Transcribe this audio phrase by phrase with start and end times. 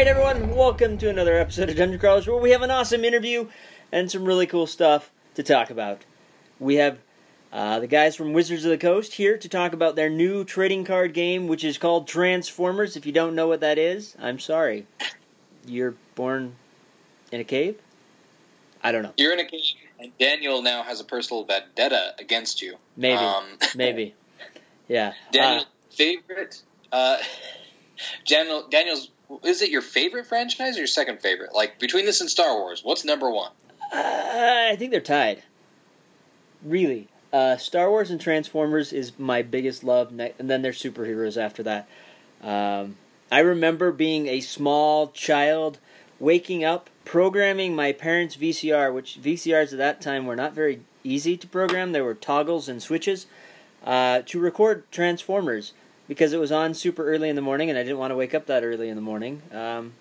[0.00, 3.46] right, everyone, welcome to another episode of Dungeon Crawlers where we have an awesome interview
[3.92, 6.06] and some really cool stuff to talk about.
[6.58, 6.96] We have
[7.52, 10.86] uh, the guys from Wizards of the Coast here to talk about their new trading
[10.86, 12.96] card game, which is called Transformers.
[12.96, 14.86] If you don't know what that is, I'm sorry.
[15.66, 16.54] You're born
[17.30, 17.76] in a cave?
[18.82, 19.12] I don't know.
[19.18, 19.60] You're in a cave,
[19.98, 22.76] and Daniel now has a personal vendetta against you.
[22.96, 23.18] Maybe.
[23.18, 23.44] Um,
[23.76, 24.14] Maybe.
[24.88, 25.12] Yeah.
[25.30, 26.62] Daniel's Uh, favorite.
[26.90, 27.18] Uh,
[28.26, 29.10] Daniel, Daniel's.
[29.44, 31.54] Is it your favorite franchise or your second favorite?
[31.54, 33.52] Like between this and Star Wars, what's number one?
[33.92, 35.42] Uh, I think they're tied.
[36.62, 37.08] Really.
[37.32, 41.88] Uh, Star Wars and Transformers is my biggest love, and then there's superheroes after that.
[42.42, 42.96] Um,
[43.30, 45.78] I remember being a small child,
[46.18, 51.36] waking up, programming my parents' VCR, which VCRs at that time were not very easy
[51.36, 51.92] to program.
[51.92, 53.26] There were toggles and switches
[53.84, 55.72] uh, to record Transformers
[56.10, 58.34] because it was on super early in the morning, and I didn't want to wake
[58.34, 59.42] up that early in the morning.
[59.52, 59.92] Um,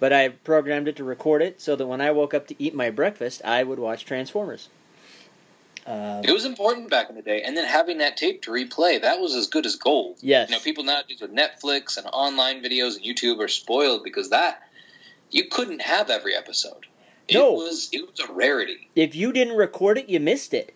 [0.00, 2.74] but I programmed it to record it so that when I woke up to eat
[2.74, 4.70] my breakfast, I would watch Transformers.
[5.86, 9.00] Uh, It was important back in the day, and then having that tape to replay
[9.02, 10.16] that was as good as gold.
[10.22, 10.48] yes.
[10.48, 14.62] You know, people nowadays with Netflix and online videos and YouTube are spoiled because that
[15.30, 16.86] you couldn't have every episode.
[17.28, 17.52] It No.
[17.52, 18.88] was it was a rarity.
[18.94, 20.74] if you didn't record it, you missed it.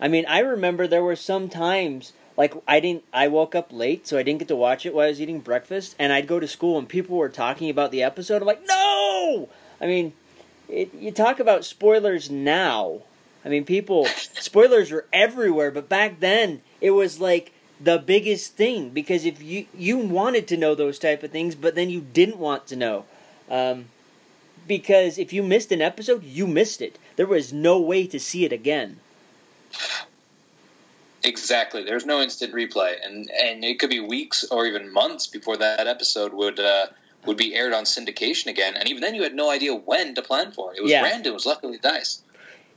[0.00, 4.06] I mean, I remember there were some times like I didn't I woke up late,
[4.06, 6.40] so I didn't get to watch it while I was eating breakfast, and I'd go
[6.40, 8.42] to school and people were talking about the episode.
[8.42, 9.48] I'm like, "No!"
[9.80, 10.12] I mean,
[10.68, 13.02] it, you talk about spoilers now.
[13.44, 18.90] I mean, people spoilers were everywhere, but back then it was like the biggest thing
[18.90, 22.38] because if you you wanted to know those type of things, but then you didn't
[22.38, 23.04] want to know.
[23.48, 23.86] Um,
[24.66, 26.98] because if you missed an episode, you missed it.
[27.16, 28.98] There was no way to see it again.
[31.26, 31.82] Exactly.
[31.84, 35.86] There's no instant replay, and and it could be weeks or even months before that
[35.86, 36.86] episode would uh,
[37.26, 38.74] would be aired on syndication again.
[38.76, 40.78] And even then, you had no idea when to plan for it.
[40.78, 41.02] It was Yeah.
[41.02, 41.32] random.
[41.32, 42.22] It was luckily dice.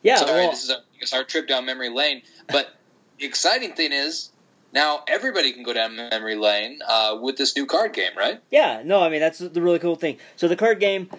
[0.02, 2.22] Yeah, Sorry, well, this is a, I guess our trip down memory lane.
[2.48, 2.74] But
[3.20, 4.32] the exciting thing is
[4.74, 8.40] now everybody can go down memory lane uh, with this new card game, right?
[8.50, 8.82] yeah.
[8.84, 10.18] No, I mean that's the really cool thing.
[10.38, 11.10] So the card game,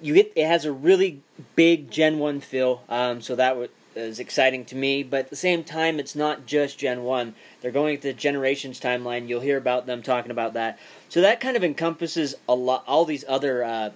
[0.00, 1.20] you get it has a really
[1.54, 2.82] big Gen One feel.
[2.88, 5.02] Um, so that wa- is exciting to me.
[5.02, 7.34] But at the same time, it's not just Gen One.
[7.60, 9.28] They're going to the Generations timeline.
[9.28, 10.78] You'll hear about them talking about that.
[11.08, 13.90] So that kind of encompasses a lot, all these other uh,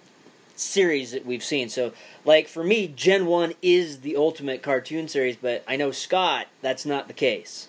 [0.54, 1.68] series that we've seen.
[1.68, 1.92] So,
[2.24, 5.36] like for me, Gen One is the ultimate cartoon series.
[5.36, 7.68] But I know Scott, that's not the case.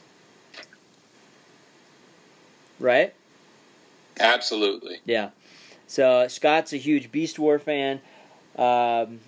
[2.80, 3.14] Right?
[4.20, 5.00] Absolutely.
[5.06, 5.30] Yeah.
[5.88, 8.02] So Scott's a huge Beast War fan.
[8.58, 9.20] Um,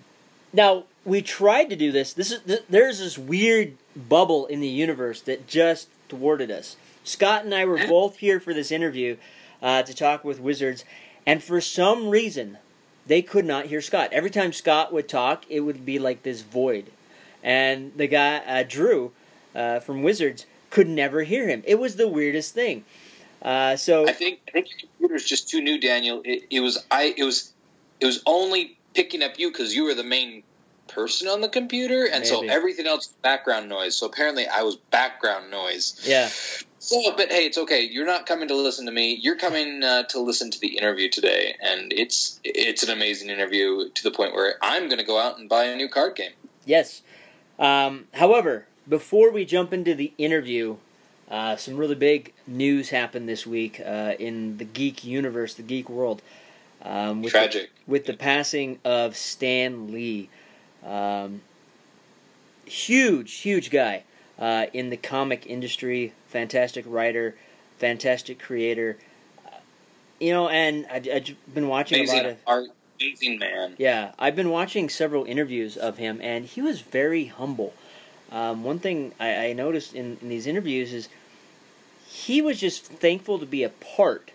[0.52, 2.12] now we tried to do this.
[2.12, 6.76] This is th- there's this weird bubble in the universe that just thwarted us.
[7.04, 9.16] Scott and I were both here for this interview
[9.62, 10.84] uh, to talk with Wizards,
[11.26, 12.58] and for some reason,
[13.06, 14.10] they could not hear Scott.
[14.12, 16.90] Every time Scott would talk, it would be like this void,
[17.42, 19.12] and the guy uh, Drew
[19.54, 21.62] uh, from Wizards could never hear him.
[21.66, 22.84] It was the weirdest thing.
[23.42, 26.20] Uh, so I think I think your computer's just too new, Daniel.
[26.24, 27.14] It, it was I.
[27.16, 27.52] It was
[27.98, 30.42] it was only picking up you because you were the main
[30.90, 33.96] person on the computer, and so everything else background noise.
[33.96, 36.00] So apparently, I was background noise.
[36.04, 36.28] yeah.
[36.82, 37.82] So, but hey, it's okay.
[37.82, 39.12] You're not coming to listen to me.
[39.20, 43.90] You're coming uh, to listen to the interview today, and it's it's an amazing interview
[43.90, 46.32] to the point where I'm going to go out and buy a new card game.
[46.64, 47.02] Yes.
[47.58, 50.76] Um, however, before we jump into the interview,
[51.30, 55.90] uh, some really big news happened this week uh, in the geek universe, the geek
[55.90, 56.22] world.
[56.82, 57.70] Um, with Tragic.
[57.84, 60.30] The, with the passing of Stan Lee.
[60.84, 61.42] Um,
[62.64, 64.04] huge, huge guy
[64.38, 66.12] uh, in the comic industry.
[66.28, 67.36] Fantastic writer,
[67.78, 68.98] fantastic creator.
[69.46, 69.50] Uh,
[70.18, 72.36] you know, and I, I've been watching a lot of.
[72.46, 72.68] art,
[73.00, 73.74] amazing man.
[73.78, 77.74] Yeah, I've been watching several interviews of him, and he was very humble.
[78.30, 81.08] Um, one thing I, I noticed in, in these interviews is
[82.06, 84.30] he was just thankful to be a part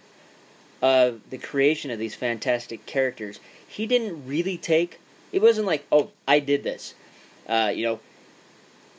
[0.82, 3.40] of the creation of these fantastic characters.
[3.68, 5.00] He didn't really take.
[5.36, 6.96] It wasn't like, oh, I did this.
[7.46, 8.00] Uh, you know,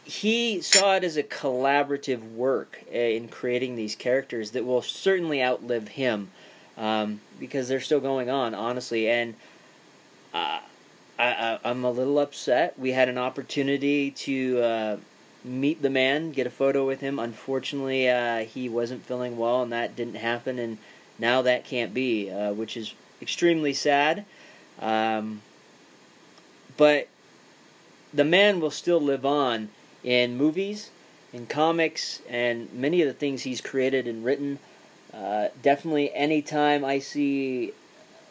[0.04, 5.42] he saw it as a collaborative work uh, in creating these characters that will certainly
[5.42, 6.30] outlive him
[6.76, 9.08] um, because they're still going on, honestly.
[9.08, 9.34] And
[10.34, 10.60] uh,
[11.18, 12.78] I, I'm a little upset.
[12.78, 14.96] We had an opportunity to uh,
[15.42, 17.18] meet the man, get a photo with him.
[17.18, 20.58] Unfortunately, uh, he wasn't feeling well, and that didn't happen.
[20.58, 20.76] And
[21.18, 22.92] now that can't be, uh, which is
[23.22, 24.26] extremely sad.
[24.78, 25.40] Um,
[26.76, 27.08] but
[28.12, 29.68] the man will still live on
[30.02, 30.90] in movies,
[31.32, 34.58] in comics, and many of the things he's created and written.
[35.12, 37.72] Uh, definitely, anytime I see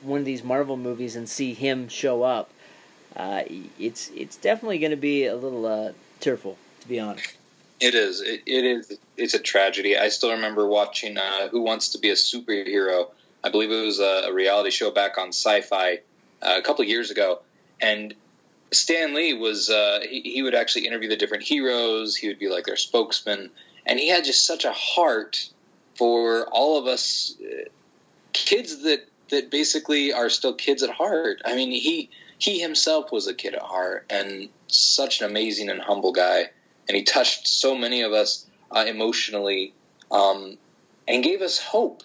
[0.02, 2.50] one of these Marvel movies and see him show up,
[3.16, 3.44] uh,
[3.80, 7.36] it's it's definitely going to be a little uh, tearful, to be honest.
[7.80, 8.22] It is.
[8.22, 8.98] It, it is.
[9.18, 9.98] It's a tragedy.
[9.98, 13.10] I still remember watching uh, Who Wants to Be a Superhero.
[13.44, 16.00] I believe it was a, a reality show back on Sci-Fi
[16.42, 17.42] uh, a couple years ago,
[17.82, 18.14] and
[18.76, 19.70] Stan Lee was.
[19.70, 22.16] Uh, he, he would actually interview the different heroes.
[22.16, 23.50] He would be like their spokesman,
[23.86, 25.50] and he had just such a heart
[25.96, 27.70] for all of us uh,
[28.34, 31.42] kids that that basically are still kids at heart.
[31.46, 35.82] I mean, he he himself was a kid at heart, and such an amazing and
[35.82, 36.50] humble guy
[36.88, 39.74] and he touched so many of us uh, emotionally
[40.12, 40.58] um,
[41.08, 42.04] and gave us hope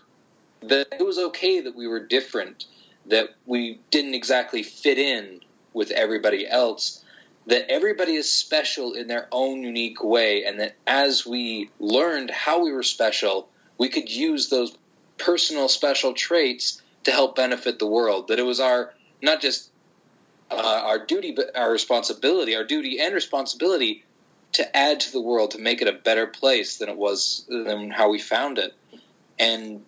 [0.63, 2.67] that it was okay that we were different,
[3.07, 5.41] that we didn't exactly fit in
[5.73, 7.03] with everybody else,
[7.47, 12.63] that everybody is special in their own unique way, and that as we learned how
[12.63, 14.77] we were special, we could use those
[15.19, 18.29] personal special traits to help benefit the world.
[18.29, 19.71] That it was our not just
[20.51, 24.05] uh, our duty, but our responsibility, our duty and responsibility
[24.53, 27.91] to add to the world to make it a better place than it was than
[27.91, 28.75] how we found it.
[29.39, 29.85] And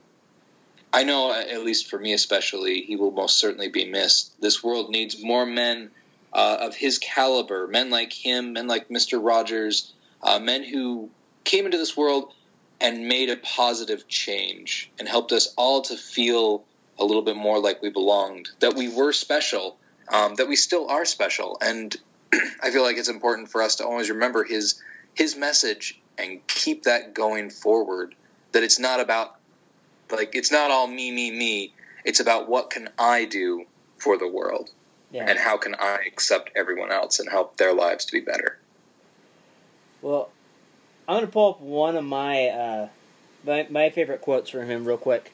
[0.92, 4.38] I know, at least for me especially, he will most certainly be missed.
[4.40, 5.90] This world needs more men
[6.32, 9.92] uh, of his caliber, men like him, men like Mister Rogers,
[10.22, 11.10] uh, men who
[11.44, 12.32] came into this world
[12.80, 16.64] and made a positive change and helped us all to feel
[16.98, 19.78] a little bit more like we belonged, that we were special,
[20.12, 21.96] um, that we still are special, and
[22.62, 24.80] I feel like it's important for us to always remember his
[25.14, 28.14] his message and keep that going forward.
[28.52, 29.36] That it's not about
[30.12, 31.72] like it's not all me, me, me.
[32.04, 33.64] It's about what can I do
[33.98, 34.70] for the world,
[35.10, 35.26] yeah.
[35.28, 38.58] and how can I accept everyone else and help their lives to be better.
[40.00, 40.30] Well,
[41.06, 42.88] I'm going to pull up one of my uh,
[43.44, 45.32] my, my favorite quotes from him real quick,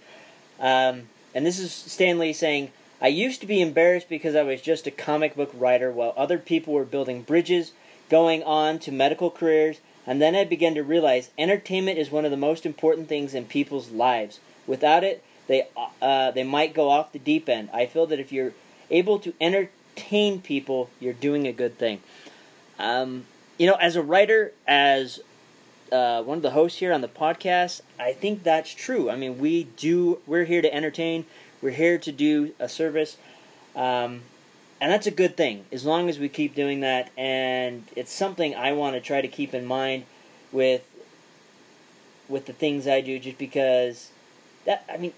[0.60, 2.72] um, and this is Stan Lee saying.
[3.00, 6.36] I used to be embarrassed because I was just a comic book writer while other
[6.36, 7.70] people were building bridges,
[8.10, 12.32] going on to medical careers, and then I began to realize entertainment is one of
[12.32, 14.40] the most important things in people's lives.
[14.68, 15.66] Without it, they
[16.00, 17.70] uh, they might go off the deep end.
[17.72, 18.52] I feel that if you're
[18.90, 22.00] able to entertain people, you're doing a good thing.
[22.78, 23.24] Um,
[23.58, 25.20] you know, as a writer, as
[25.90, 29.10] uh, one of the hosts here on the podcast, I think that's true.
[29.10, 30.20] I mean, we do.
[30.26, 31.24] We're here to entertain.
[31.60, 33.16] We're here to do a service.
[33.74, 34.22] Um,
[34.80, 37.10] and that's a good thing as long as we keep doing that.
[37.16, 40.04] And it's something I want to try to keep in mind
[40.52, 40.84] with
[42.28, 44.10] with the things I do, just because
[44.68, 45.14] that I mean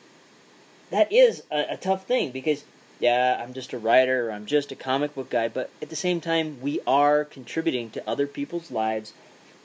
[0.91, 2.64] that is a, a tough thing because
[3.00, 5.97] yeah, I'm just a writer or I'm just a comic book guy, but at the
[5.97, 9.14] same time, we are contributing to other people's lives,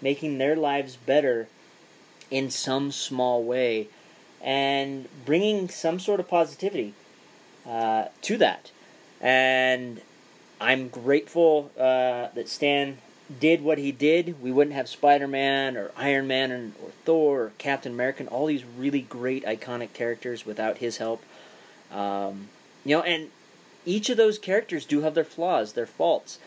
[0.01, 1.47] making their lives better
[2.31, 3.89] in some small way
[4.41, 6.93] and bringing some sort of positivity
[7.67, 8.71] uh, to that.
[9.19, 10.01] And
[10.61, 12.99] I'm grateful uh, that Stan
[13.39, 14.41] did what he did.
[14.41, 18.29] We wouldn't have Spider Man or Iron Man or, or Thor or Captain America, and
[18.29, 21.23] all these really great iconic characters without his help.
[21.91, 22.49] Um,
[22.83, 23.29] you know, and
[23.85, 26.39] each of those characters do have their flaws, their faults,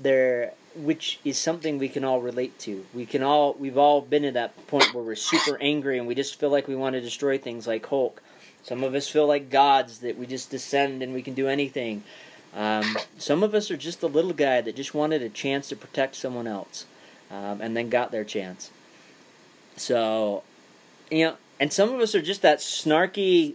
[0.00, 2.84] their which is something we can all relate to.
[2.94, 6.14] We can all we've all been at that point where we're super angry and we
[6.14, 8.22] just feel like we want to destroy things like Hulk.
[8.62, 12.02] Some of us feel like gods that we just descend and we can do anything.
[12.54, 15.76] Um, some of us are just a little guy that just wanted a chance to
[15.76, 16.86] protect someone else,
[17.30, 18.70] um, and then got their chance.
[19.76, 20.42] So,
[21.10, 23.54] you know, and some of us are just that snarky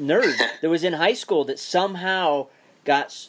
[0.00, 2.46] nerd that was in high school that somehow
[2.84, 3.28] got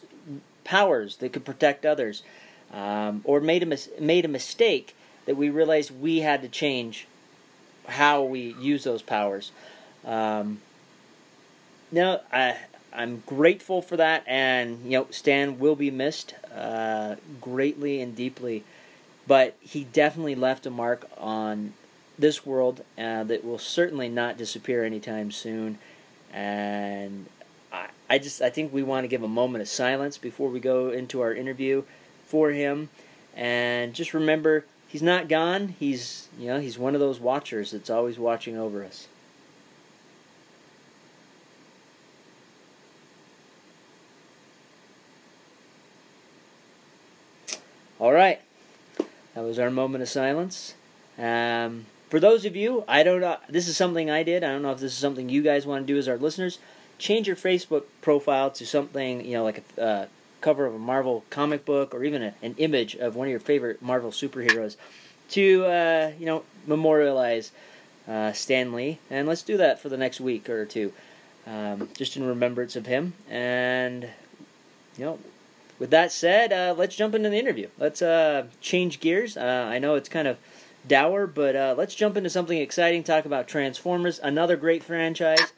[0.63, 2.23] powers that could protect others
[2.73, 4.95] um, or made a mis- made a mistake
[5.25, 7.07] that we realized we had to change
[7.87, 9.51] how we use those powers.
[10.05, 10.61] Um,
[11.91, 12.57] no, I
[12.93, 18.63] I'm grateful for that, and you know Stan will be missed uh, greatly and deeply,
[19.27, 21.73] but he definitely left a mark on
[22.19, 25.79] this world uh, that will certainly not disappear anytime soon.
[26.33, 27.27] And
[27.71, 30.59] I, I just I think we want to give a moment of silence before we
[30.59, 31.83] go into our interview
[32.25, 32.89] for him.
[33.35, 35.75] And just remember, he's not gone.
[35.79, 39.07] He's you know he's one of those watchers that's always watching over us.
[48.01, 48.41] All right,
[49.35, 50.73] that was our moment of silence.
[51.19, 53.37] Um, for those of you, I don't know.
[53.47, 54.43] This is something I did.
[54.43, 56.57] I don't know if this is something you guys want to do as our listeners.
[56.97, 60.05] Change your Facebook profile to something you know like a uh,
[60.41, 63.39] cover of a Marvel comic book or even a, an image of one of your
[63.39, 64.77] favorite Marvel superheroes
[65.29, 67.51] to uh, you know memorialize
[68.07, 70.91] uh, Stan Lee, and let's do that for the next week or two.
[71.47, 73.13] um, just in remembrance of him.
[73.29, 74.03] And
[74.97, 75.19] you know,
[75.81, 77.67] with that said, uh, let's jump into the interview.
[77.79, 79.35] Let's uh, change gears.
[79.35, 80.37] Uh, I know it's kind of
[80.87, 83.03] dour, but uh, let's jump into something exciting.
[83.03, 85.53] Talk about Transformers, another great franchise,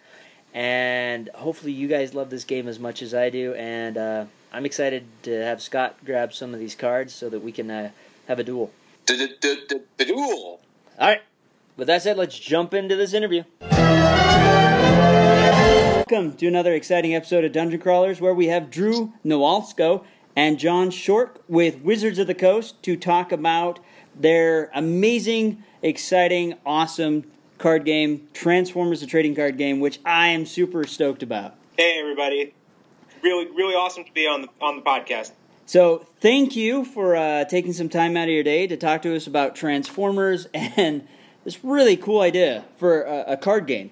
[0.54, 3.54] and hopefully you guys love this game as much as I do.
[3.56, 7.52] And uh, I'm excited to have Scott grab some of these cards so that we
[7.52, 7.92] can uh,
[8.30, 8.72] have a duel.
[9.08, 9.76] The
[10.08, 10.62] duel.
[11.00, 11.22] All right.
[11.76, 13.44] With that said, let's jump into this interview.
[16.14, 20.04] Welcome to another exciting episode of Dungeon Crawlers, where we have Drew Nowalsko
[20.36, 23.80] and John Short with Wizards of the Coast to talk about
[24.16, 27.26] their amazing, exciting, awesome
[27.58, 31.56] card game, Transformers: The Trading Card Game, which I am super stoked about.
[31.78, 32.54] Hey, everybody!
[33.22, 35.32] Really, really awesome to be on the on the podcast.
[35.66, 39.16] So, thank you for uh, taking some time out of your day to talk to
[39.16, 41.08] us about Transformers and
[41.44, 43.92] this really cool idea for a, a card game.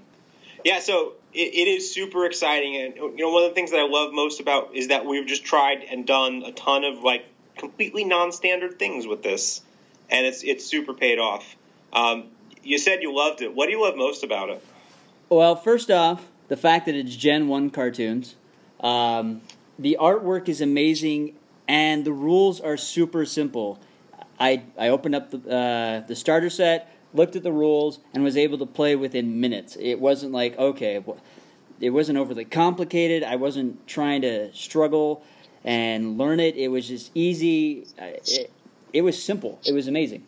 [0.64, 3.80] Yeah, so it, it is super exciting, and you know one of the things that
[3.80, 7.26] I love most about is that we've just tried and done a ton of like
[7.58, 9.62] completely non-standard things with this,
[10.10, 11.56] and it's it's super paid off.
[11.94, 12.26] Um,
[12.64, 13.54] you said you loved it.
[13.54, 14.64] What do you love most about it?
[15.30, 18.36] Well, first off, the fact that it's Gen One cartoons.
[18.82, 19.42] Um,
[19.80, 21.36] the artwork is amazing,
[21.68, 23.80] and the rules are super simple.
[24.40, 28.38] I I opened up the uh, the starter set looked at the rules, and was
[28.38, 29.78] able to play within minutes.
[29.80, 31.04] It wasn't like, okay,
[31.80, 33.24] it wasn't overly complicated.
[33.24, 35.24] I wasn't trying to struggle
[35.64, 36.56] and learn it.
[36.56, 37.86] It was just easy.
[37.98, 38.52] It,
[38.94, 39.60] it was simple.
[39.66, 40.24] It was amazing.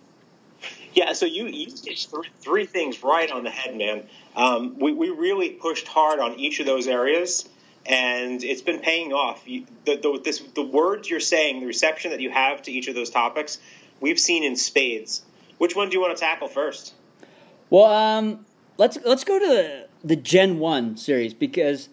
[0.94, 1.98] Yeah, so you, you did
[2.40, 4.04] three, things right on the head, man.
[4.36, 7.50] Um, we, we really pushed hard on each of those areas,
[7.86, 9.42] and it's been paying off.
[9.48, 12.88] You, the, the, this, the words you're saying, the reception that you have to each
[12.88, 13.58] of those topics,
[14.02, 15.24] we've seen in spades.
[15.64, 16.94] Which one do you want to tackle first?
[17.70, 18.46] Well, um,
[18.78, 21.88] let's let's go to the, the Gen One series because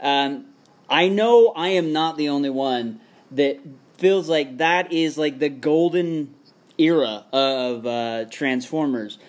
[0.00, 0.46] um,
[0.90, 2.98] I know I am not the only one
[3.30, 3.60] that
[3.96, 6.34] feels like that is like the golden
[6.78, 9.20] era of uh, Transformers.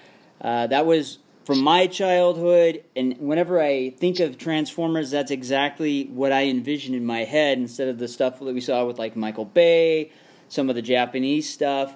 [0.41, 6.31] Uh, that was from my childhood, and whenever I think of Transformers, that's exactly what
[6.31, 9.45] I envision in my head instead of the stuff that we saw with like Michael
[9.45, 10.12] Bay,
[10.50, 11.95] some of the Japanese stuff.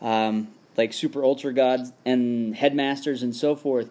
[0.00, 3.90] Um, like super ultra gods and headmasters and so forth.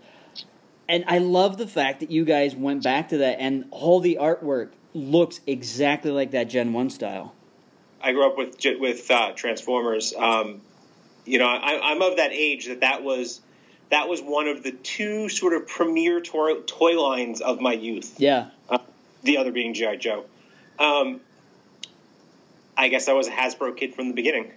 [0.87, 4.17] And I love the fact that you guys went back to that and all the
[4.19, 7.33] artwork looks exactly like that Gen One style.
[8.01, 10.13] I grew up with with uh, Transformers.
[10.13, 10.61] Um,
[11.25, 13.41] you know, I, am of that age that that was
[13.89, 18.19] that was one of the two sort of premier toy, toy lines of my youth.
[18.19, 18.49] Yeah.
[18.69, 18.79] Uh,
[19.23, 20.25] the other being GI Joe.
[20.79, 21.21] Um,
[22.75, 24.51] I guess I was a Hasbro kid from the beginning.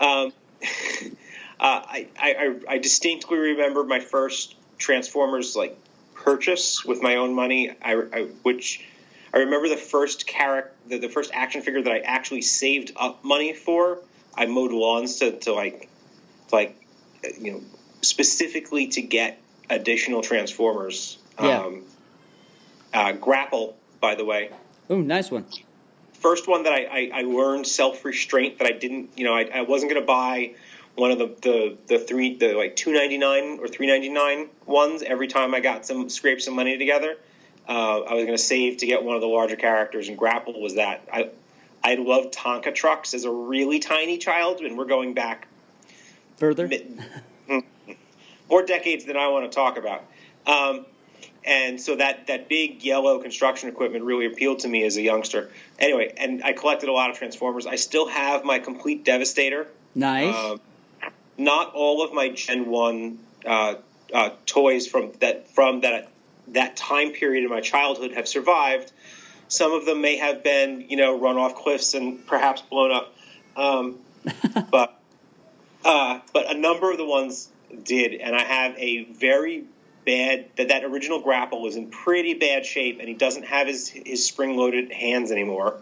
[0.00, 0.32] Um,
[1.60, 5.76] Uh, I, I, I distinctly remember my first Transformers like
[6.14, 7.70] purchase with my own money.
[7.82, 8.82] I, I which
[9.34, 13.22] I remember the first character, the, the, first action figure that I actually saved up
[13.22, 13.98] money for.
[14.34, 15.90] I mowed lawns to, to like,
[16.48, 16.80] to like,
[17.38, 17.60] you know,
[18.00, 19.38] specifically to get
[19.68, 21.18] additional Transformers.
[21.38, 21.60] Yeah.
[21.60, 21.84] Um,
[22.94, 24.50] uh, Grapple, by the way.
[24.88, 25.44] Oh, nice one.
[26.14, 29.42] First one that I, I, I learned self restraint that I didn't, you know, I,
[29.54, 30.54] I wasn't going to buy
[30.94, 34.48] one of the the, the three the like two ninety nine or three ninety nine
[34.66, 37.16] ones every time I got some scrape some money together.
[37.68, 40.60] Uh, I was going to save to get one of the larger characters, and Grapple
[40.60, 41.08] was that.
[41.12, 41.30] I
[41.82, 45.46] I loved Tonka trucks as a really tiny child, and we're going back
[46.36, 46.68] further,
[48.50, 50.04] more decades than I want to talk about.
[50.46, 50.86] Um,
[51.44, 55.50] and so that that big yellow construction equipment really appealed to me as a youngster.
[55.78, 57.66] Anyway, and I collected a lot of Transformers.
[57.66, 59.66] I still have my complete Devastator.
[59.94, 60.34] Nice.
[60.34, 60.60] Um,
[61.40, 63.76] not all of my Gen One uh,
[64.12, 66.08] uh, toys from that from that
[66.48, 68.92] that time period in my childhood have survived.
[69.48, 73.16] Some of them may have been, you know, run off cliffs and perhaps blown up,
[73.56, 73.98] um,
[74.70, 75.00] but
[75.84, 77.48] uh, but a number of the ones
[77.82, 79.64] did, and I have a very
[80.04, 83.88] bad that that original grapple was in pretty bad shape, and he doesn't have his
[83.88, 85.80] his spring loaded hands anymore.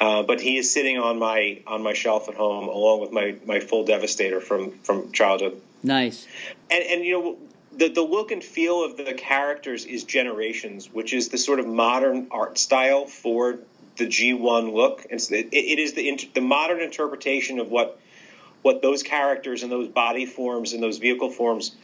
[0.00, 3.36] Uh, but he is sitting on my on my shelf at home along with my,
[3.44, 5.60] my full Devastator from from childhood.
[5.82, 6.26] Nice.
[6.70, 7.38] And and you know
[7.76, 11.66] the the look and feel of the characters is Generations, which is the sort of
[11.66, 13.58] modern art style for
[13.96, 15.06] the G1 look.
[15.10, 18.00] It's, it, it is the the modern interpretation of what
[18.62, 21.76] what those characters and those body forms and those vehicle forms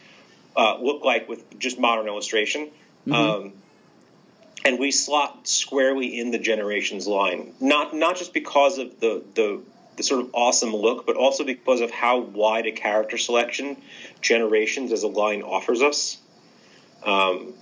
[0.56, 2.70] uh, look like with just modern illustration.
[3.06, 3.12] Mm-hmm.
[3.12, 3.52] Um,
[4.66, 7.54] and we slot squarely in the generations line.
[7.60, 9.62] Not not just because of the the
[9.96, 13.76] the sort of awesome look, but also because of how wide a character selection
[14.20, 16.18] generations as a line offers us.
[17.02, 17.54] Um,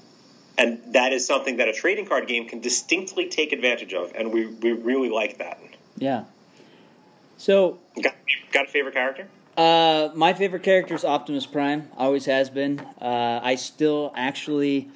[0.57, 4.33] and that is something that a trading card game can distinctly take advantage of, and
[4.33, 5.61] we, we really like that.
[5.97, 6.25] Yeah.
[7.37, 8.15] So, got,
[8.53, 9.29] got a favorite character?
[9.57, 11.89] Uh, my favorite character is Optimus Prime.
[11.97, 12.81] Always has been.
[13.01, 14.89] Uh, I still actually,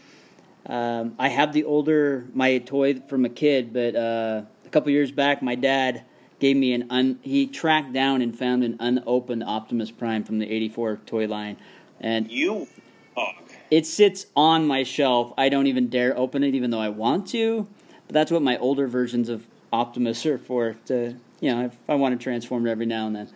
[0.68, 5.10] um, I have the older my toy from a kid, but uh, a couple years
[5.10, 6.04] back, my dad
[6.38, 7.18] gave me an un.
[7.22, 11.56] He tracked down and found an unopened Optimus Prime from the '84 toy line,
[12.00, 12.68] and you.
[13.16, 13.30] Oh.
[13.70, 15.32] It sits on my shelf.
[15.36, 17.66] I don't even dare open it, even though I want to.
[18.06, 20.76] But that's what my older versions of Optimus are for.
[20.86, 23.28] To you know, if I want to transform it every now and then.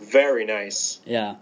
[0.00, 1.00] Very nice.
[1.04, 1.36] Yeah.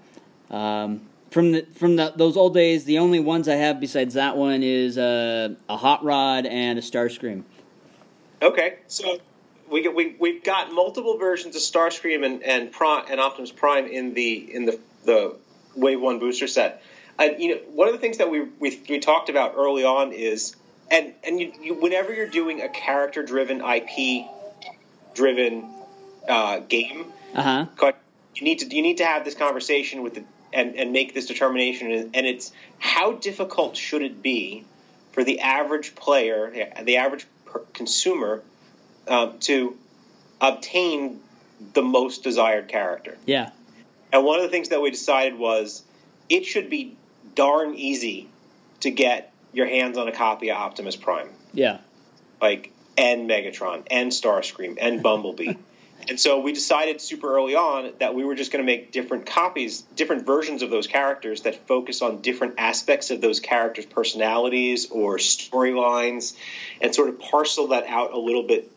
[0.51, 1.03] Um,
[1.35, 4.63] from the from the, those old days, the only ones I have besides that one
[4.63, 7.43] is uh, a hot rod and a Starscream.
[8.41, 9.19] Okay, so
[9.69, 14.15] we we we've got multiple versions of Starscream and and, Prime, and Optimus Prime in
[14.15, 15.37] the in the the
[15.75, 16.85] Wave One booster set.
[17.19, 20.13] And you know, one of the things that we we, we talked about early on
[20.13, 20.55] is,
[20.89, 24.25] and and you, you, whenever you're doing a character driven IP
[25.15, 25.69] driven
[26.29, 27.67] uh, game, uh-huh.
[28.37, 30.25] you need to you need to have this conversation with the
[30.55, 32.11] and and make this determination.
[32.15, 34.65] And it's how difficult should it be
[35.13, 37.27] for the average player, the average
[37.73, 38.43] consumer,
[39.07, 39.77] um, to
[40.41, 41.21] obtain
[41.73, 43.17] the most desired character.
[43.27, 43.51] Yeah.
[44.13, 45.83] And one of the things that we decided was
[46.29, 46.97] it should be
[47.35, 48.29] darn easy
[48.81, 51.29] to get your hands on a copy of Optimus Prime.
[51.53, 51.79] Yeah.
[52.41, 55.55] Like and Megatron and Starscream and Bumblebee.
[56.09, 59.27] and so we decided super early on that we were just going to make different
[59.27, 64.91] copies, different versions of those characters that focus on different aspects of those characters' personalities
[64.91, 66.37] or storylines
[66.81, 68.71] and sort of parcel that out a little bit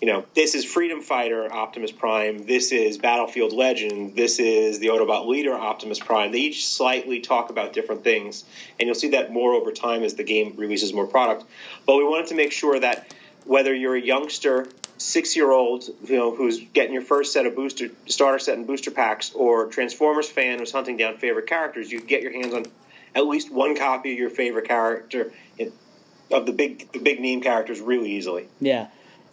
[0.00, 4.88] you know, this is Freedom Fighter Optimus Prime, this is Battlefield Legend, this is the
[4.88, 6.32] Autobot Leader Optimus Prime.
[6.32, 8.44] They each slightly talk about different things,
[8.80, 11.44] and you'll see that more over time as the game releases more product.
[11.86, 14.66] But we wanted to make sure that whether you're a youngster,
[15.02, 18.66] six year old, you know, who's getting your first set of booster starter set and
[18.66, 22.64] booster packs, or Transformers fan who's hunting down favorite characters, you get your hands on
[23.14, 25.32] at least one copy of your favorite character
[26.30, 28.48] of the big the big name characters really easily.
[28.60, 28.88] Yeah.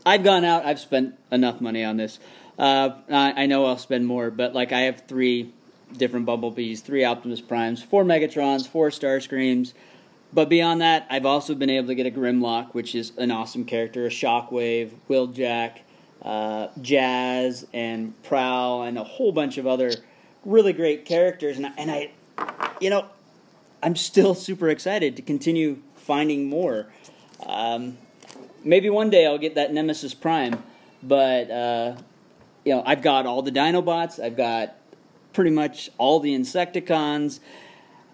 [0.05, 0.65] I've gone out.
[0.65, 2.19] I've spent enough money on this.
[2.57, 5.53] Uh, I, I, know I'll spend more, but like I have three
[5.95, 9.73] different Bumblebees, three Optimus Primes, four Megatrons, four Starscreams.
[10.31, 13.65] But beyond that, I've also been able to get a Grimlock, which is an awesome
[13.65, 15.79] character, a Shockwave, Wheeljack,
[16.21, 19.91] uh, Jazz, and Prowl, and a whole bunch of other
[20.45, 21.57] really great characters.
[21.57, 22.11] And I, and I,
[22.79, 23.05] you know,
[23.81, 26.87] I'm still super excited to continue finding more.
[27.45, 27.97] Um,
[28.63, 30.61] maybe one day I'll get that Nemesis Prime,
[31.01, 31.95] but uh,
[32.65, 34.75] you know I've got all the Dinobots, I've got
[35.33, 37.39] pretty much all the Insecticons.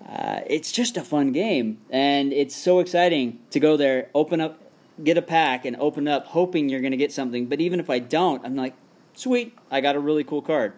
[0.07, 4.59] Uh, it's just a fun game, and it's so exciting to go there, open up,
[5.03, 7.47] get a pack, and open up, hoping you're going to get something.
[7.47, 8.75] But even if I don't, I'm like,
[9.15, 10.73] sweet, I got a really cool card.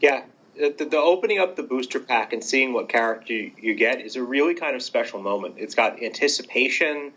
[0.00, 0.22] Yeah,
[0.56, 4.16] the, the, opening up the booster pack and seeing what character you, you, get is
[4.16, 5.56] a really kind of special moment.
[5.58, 7.12] It's got anticipation,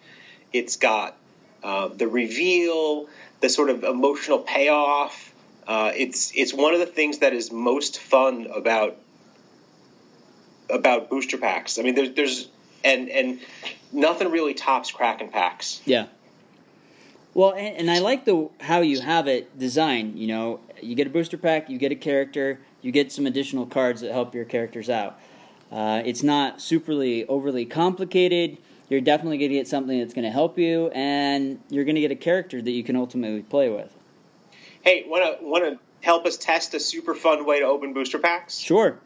[0.51, 1.15] it's got
[1.63, 3.07] uh, the reveal,
[3.41, 5.33] the sort of emotional payoff.
[5.67, 8.97] Uh, it's it's one of the things that is most fun about
[10.69, 11.79] about booster packs.
[11.79, 12.47] I mean, there's there's
[12.83, 13.39] and and
[13.91, 15.81] nothing really tops cracking packs.
[15.85, 16.07] Yeah.
[17.35, 20.17] Well, and, and, I like the how you have it designed.
[20.17, 23.67] You know, you get a booster pack, you get a character, you get some additional
[23.67, 25.19] cards that help your characters out.
[25.71, 28.57] Uh, it's not superly overly complicated
[28.89, 32.01] you're definitely going to get something that's going to help you, and you're going to
[32.01, 33.95] get a character that you can ultimately play with.
[34.81, 38.19] Hey, want to want to help us test a super fun way to open booster
[38.19, 38.57] packs?
[38.57, 38.99] Sure.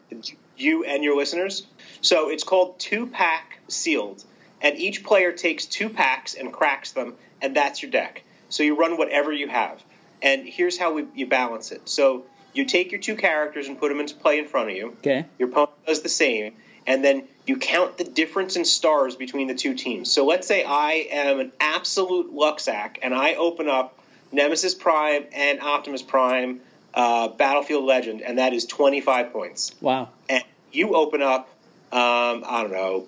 [0.56, 1.66] You and your listeners.
[2.00, 4.22] So it's called two pack sealed,
[4.60, 8.22] and each player takes two packs and cracks them, and that's your deck.
[8.48, 9.82] So you run whatever you have,
[10.22, 11.88] and here's how we, you balance it.
[11.88, 14.88] So you take your two characters and put them into play in front of you.
[14.98, 15.26] Okay.
[15.38, 16.54] Your opponent does the same,
[16.86, 20.10] and then you count the difference in stars between the two teams.
[20.10, 23.98] So let's say I am an absolute lucksack and I open up
[24.32, 26.60] Nemesis Prime and Optimus Prime
[26.94, 29.74] uh, Battlefield Legend, and that is 25 points.
[29.80, 30.10] Wow.
[30.28, 31.48] And you open up,
[31.92, 33.06] um, I don't know,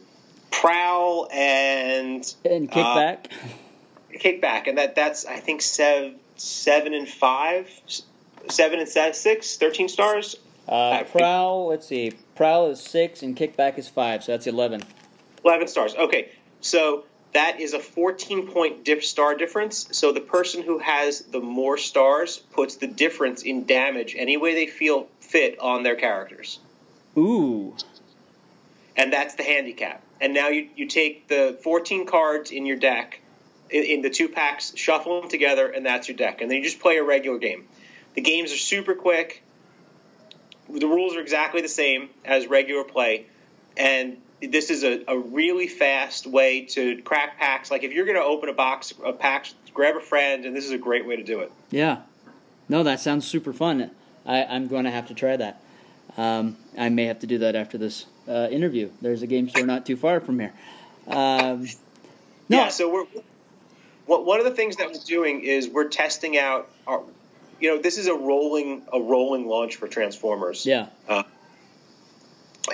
[0.51, 2.35] Prowl and.
[2.45, 3.27] And Kickback.
[3.33, 3.49] Uh,
[4.19, 7.69] kickback, and that that's, I think, seven, seven and five,
[8.49, 10.37] seven and six, 13 stars.
[10.69, 12.13] Uh, Prowl, let's see.
[12.35, 14.83] Prowl is six and Kickback is five, so that's 11.
[15.45, 15.95] 11 stars.
[15.95, 17.05] Okay, so
[17.37, 19.89] that is a 14 point diff star difference.
[19.93, 24.55] So the person who has the more stars puts the difference in damage any way
[24.55, 26.59] they feel fit on their characters.
[27.17, 27.75] Ooh.
[28.97, 30.03] and that's the handicap.
[30.21, 33.21] And now you, you take the 14 cards in your deck,
[33.71, 36.41] in, in the two packs, shuffle them together, and that's your deck.
[36.41, 37.67] And then you just play a regular game.
[38.15, 39.43] The games are super quick.
[40.69, 43.27] The rules are exactly the same as regular play,
[43.77, 47.71] and this is a, a really fast way to crack packs.
[47.71, 50.65] Like if you're going to open a box of packs, grab a friend, and this
[50.65, 51.53] is a great way to do it.
[51.71, 52.03] Yeah.
[52.69, 53.91] No, that sounds super fun.
[54.25, 55.63] I, I'm going to have to try that.
[56.17, 58.91] Um, I may have to do that after this uh, interview.
[59.01, 60.53] There's a game store not too far from here.
[61.07, 61.67] Um,
[62.49, 62.59] no.
[62.59, 63.07] Yeah, so we're
[64.07, 67.03] what, one of the things that we're doing is we're testing out our,
[67.61, 70.65] you know, this is a rolling a rolling launch for Transformers.
[70.65, 70.87] Yeah.
[71.09, 71.25] Uh,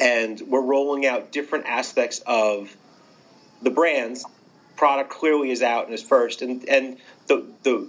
[0.00, 2.74] and we're rolling out different aspects of
[3.62, 4.24] the brands.
[4.76, 7.88] Product clearly is out and is first, and and the the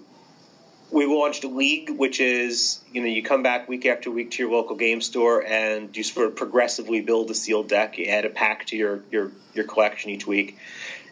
[0.91, 4.51] we launched league, which is you know you come back week after week to your
[4.51, 7.97] local game store and you sort of progressively build a sealed deck.
[7.97, 10.57] You add a pack to your your your collection each week,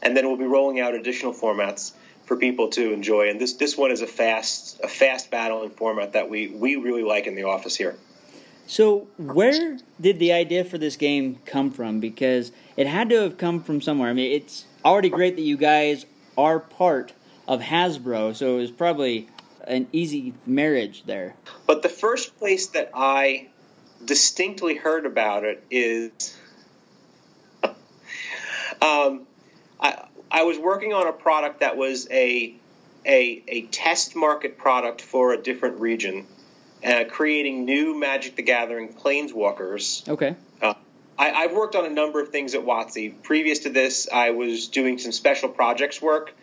[0.02, 1.94] and then we'll be rolling out additional formats
[2.26, 3.30] for people to enjoy.
[3.30, 7.04] And this this one is a fast a fast battling format that we we really
[7.04, 7.96] like in the office here.
[8.72, 12.00] So where did the idea for this game come from?
[12.00, 14.10] Because it had to have come from somewhere.
[14.10, 16.06] I mean, it's already great that you guys
[16.38, 17.12] are part
[17.50, 19.28] of Hasbro, so it was probably
[19.68, 21.36] an easy marriage there.
[21.68, 23.50] But the first place that I
[24.06, 26.34] distinctly heard about it is
[28.82, 29.28] um,
[29.82, 32.56] I, I was working on a product that was a,
[33.06, 36.26] a, a test market product for a different region,
[36.86, 40.08] uh, creating new Magic the Gathering planeswalkers.
[40.08, 40.36] Okay.
[40.62, 40.74] Uh,
[41.18, 43.22] I, have worked on a number of things at WotC.
[43.22, 46.34] Previous to this, I was doing some special projects work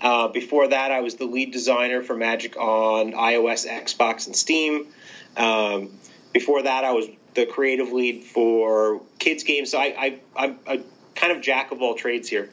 [0.00, 4.88] uh, before that, I was the lead designer for Magic on iOS, Xbox, and Steam.
[5.36, 5.98] Um,
[6.32, 9.70] before that, I was the creative lead for kids games.
[9.70, 10.80] So I, am a
[11.14, 12.50] kind of jack of all trades here.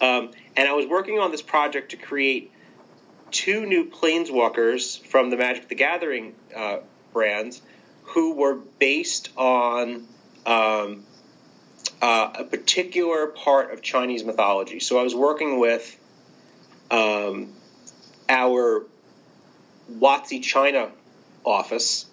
[0.00, 2.50] Um, and I was working on this project to create
[3.30, 6.78] two new planeswalkers from the Magic the Gathering uh,
[7.12, 7.60] brands
[8.04, 10.06] who were based on
[10.46, 11.04] um,
[12.00, 14.80] uh, a particular part of Chinese mythology.
[14.80, 15.98] So I was working with
[16.90, 17.52] um,
[18.28, 18.84] our
[19.92, 20.90] WotC China
[21.44, 22.06] office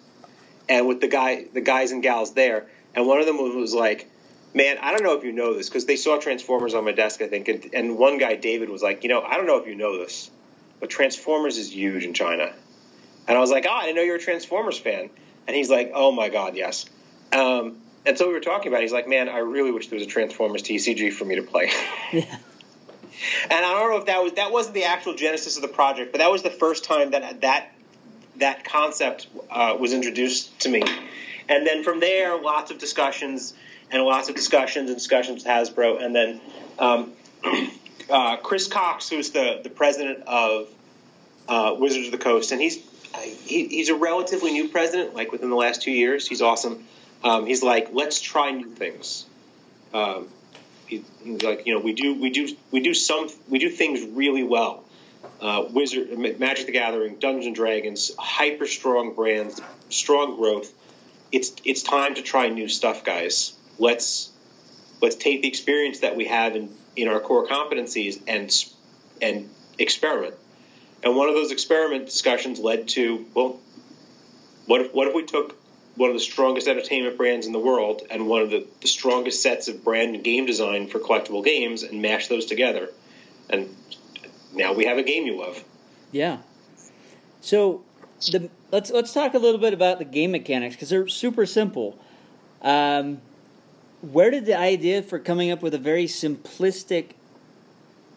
[0.68, 4.10] and with the guy, the guys and gals there, and one of them was like,
[4.54, 7.20] "Man, I don't know if you know this because they saw Transformers on my desk,
[7.20, 9.66] I think." And, and one guy, David, was like, "You know, I don't know if
[9.66, 10.30] you know this,
[10.84, 12.52] but Transformers is huge in China."
[13.26, 15.08] And I was like, "Oh, I didn't know you were a Transformers fan."
[15.46, 16.84] And he's like, "Oh my God, yes."
[17.32, 18.80] Um, and so we were talking about.
[18.80, 18.82] It.
[18.82, 21.70] He's like, "Man, I really wish there was a Transformers TCG for me to play."
[22.12, 22.36] Yeah.
[23.44, 26.12] And I don't know if that was that wasn't the actual genesis of the project,
[26.12, 27.72] but that was the first time that that
[28.36, 30.82] that concept uh, was introduced to me.
[31.48, 33.54] And then from there, lots of discussions
[33.90, 36.02] and lots of discussions and discussions with Hasbro.
[36.02, 36.40] And then
[36.78, 37.12] um,
[38.10, 40.68] uh, Chris Cocks, who's the, the president of
[41.48, 42.78] uh, Wizards of the Coast, and he's
[43.22, 46.26] he, he's a relatively new president, like within the last two years.
[46.26, 46.84] He's awesome.
[47.22, 49.24] Um, he's like, let's try new things.
[49.92, 50.28] Um,
[50.86, 54.02] he, he's like, you know, we do we do we do some we do things
[54.02, 54.84] really well.
[55.40, 60.72] Uh, Wizard, Magic the Gathering, Dungeons and Dragons, hyper strong brands, strong growth.
[61.32, 63.54] It's it's time to try new stuff, guys.
[63.78, 64.30] Let's
[65.00, 68.52] let's take the experience that we have in, in our core competencies and
[69.20, 70.34] and experiment.
[71.02, 73.60] And one of those experiment discussions led to well,
[74.66, 75.56] what if what if we took
[75.96, 79.42] one of the strongest entertainment brands in the world and one of the, the strongest
[79.42, 82.90] sets of brand and game design for collectible games and mash those together.
[83.48, 83.74] And
[84.52, 85.62] now we have a game you love.
[86.10, 86.38] Yeah.
[87.40, 87.82] So
[88.32, 91.98] the, let's let's talk a little bit about the game mechanics because they're super simple.
[92.62, 93.20] Um,
[94.12, 97.10] where did the idea for coming up with a very simplistic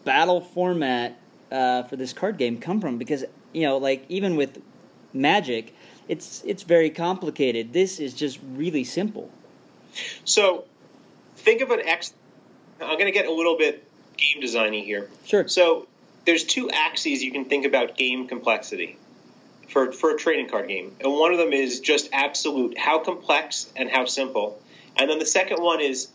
[0.04, 1.18] battle format
[1.50, 2.98] uh, for this card game come from?
[2.98, 4.60] Because you know, like even with
[5.12, 5.74] Magic,
[6.06, 7.72] it's it's very complicated.
[7.72, 9.30] This is just really simple.
[10.24, 10.64] So,
[11.36, 12.12] think of an X.
[12.80, 15.08] I'm going to get a little bit game designy here.
[15.24, 15.48] Sure.
[15.48, 15.86] So,
[16.26, 18.98] there's two axes you can think about game complexity
[19.68, 23.70] for for a trading card game, and one of them is just absolute how complex
[23.74, 24.60] and how simple,
[24.98, 26.08] and then the second one is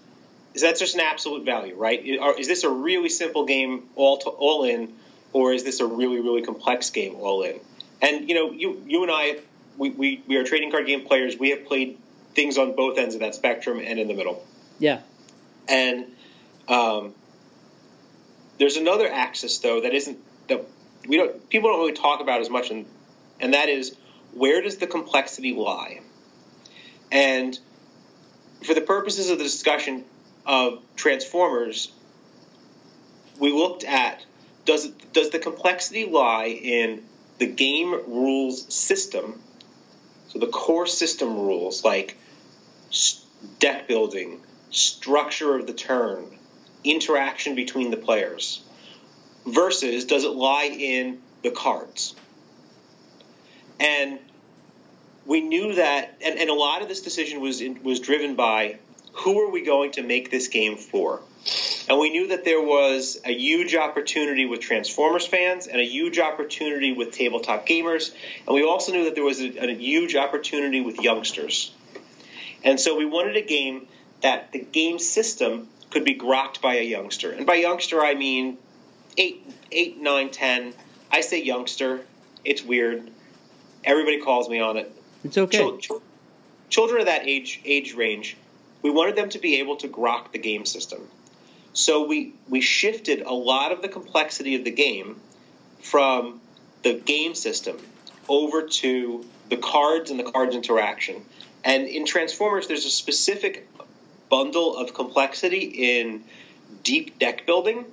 [0.53, 2.05] is that just an absolute value, right?
[2.37, 4.93] Is this a really simple game all to, all in,
[5.31, 7.59] or is this a really really complex game all in?
[8.01, 9.39] And you know, you you and I
[9.77, 11.37] we, we, we are trading card game players.
[11.37, 11.97] We have played
[12.35, 14.45] things on both ends of that spectrum and in the middle.
[14.79, 15.01] Yeah.
[15.67, 16.05] And
[16.67, 17.13] um,
[18.59, 20.65] there's another axis though that isn't that
[21.07, 22.85] we don't people don't really talk about as much, and
[23.39, 23.95] and that is
[24.33, 26.01] where does the complexity lie?
[27.11, 27.57] And
[28.63, 30.05] for the purposes of the discussion,
[30.45, 31.91] of Transformers,
[33.39, 34.25] we looked at
[34.65, 37.03] does does the complexity lie in
[37.39, 39.41] the game rules system,
[40.29, 42.17] so the core system rules like
[43.59, 46.25] deck building, structure of the turn,
[46.83, 48.61] interaction between the players,
[49.45, 52.15] versus does it lie in the cards?
[53.79, 54.19] And
[55.25, 58.77] we knew that, and, and a lot of this decision was was driven by
[59.13, 61.21] who are we going to make this game for?
[61.87, 66.17] And we knew that there was a huge opportunity with Transformers fans and a huge
[66.17, 68.13] opportunity with tabletop gamers.
[68.47, 71.73] And we also knew that there was a, a huge opportunity with youngsters.
[72.63, 73.87] And so we wanted a game
[74.21, 77.31] that the game system could be grokked by a youngster.
[77.31, 78.57] And by youngster, I mean
[79.17, 80.73] 8, 8 9, 10.
[81.11, 82.01] I say youngster.
[82.45, 83.11] It's weird.
[83.83, 84.91] Everybody calls me on it.
[85.23, 85.77] It's okay.
[85.79, 86.01] Chil-
[86.69, 88.37] children of that age age range,
[88.81, 91.07] we wanted them to be able to grok the game system.
[91.73, 95.19] So we we shifted a lot of the complexity of the game
[95.79, 96.41] from
[96.83, 97.77] the game system
[98.27, 101.23] over to the cards and the cards interaction.
[101.63, 103.67] And in Transformers, there's a specific
[104.29, 105.59] bundle of complexity
[105.99, 106.23] in
[106.83, 107.85] deep deck building.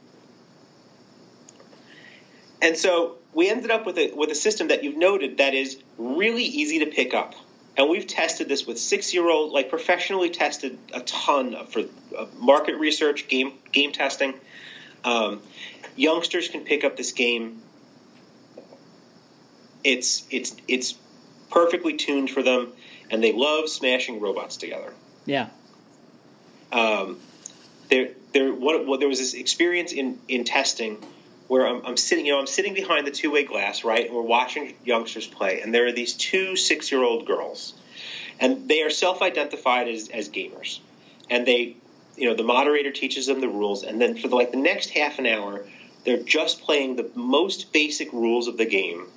[2.62, 5.79] And so we ended up with a with a system that you've noted that is
[5.99, 7.35] really easy to pick up.
[7.77, 11.85] And we've tested this with six year old, like professionally tested a ton of, for
[12.38, 14.35] market research, game game testing.
[15.05, 15.40] Um,
[15.97, 17.62] youngsters can pick up this game.
[19.85, 20.95] It's it's it's
[21.51, 22.73] perfectly tuned for them,
[23.11, 24.93] and they love smashing robots together.
[25.25, 25.49] Yeah.
[26.73, 27.19] Um,
[27.88, 30.99] there there what, what there was this experience in in testing
[31.51, 34.23] where I'm, I'm, sitting, you know, I'm sitting behind the two-way glass, right, and we're
[34.23, 37.75] watching youngsters play, and there are these two six-year-old girls,
[38.39, 40.79] and they are self-identified as, as gamers,
[41.29, 41.77] and they,
[42.17, 44.91] you know, the moderator teaches them the rules, and then for the, like the next
[44.91, 45.67] half an hour,
[46.05, 49.09] they're just playing the most basic rules of the game,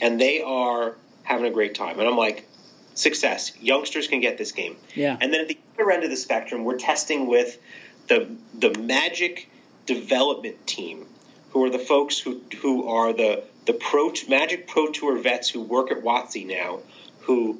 [0.00, 2.46] and they are having a great time, and I'm like,
[2.94, 6.16] success, youngsters can get this game, yeah, and then at the other end of the
[6.16, 7.58] spectrum, we're testing with
[8.06, 9.48] the the Magic
[9.84, 11.06] development team
[11.52, 15.60] who are the folks who who are the the pro Magic Pro Tour vets who
[15.62, 16.80] work at WotC now,
[17.20, 17.58] who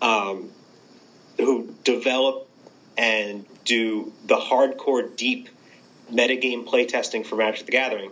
[0.00, 0.50] um,
[1.36, 2.48] who develop
[2.96, 5.48] and do the hardcore deep
[6.10, 8.10] metagame playtesting for Magic the Gathering,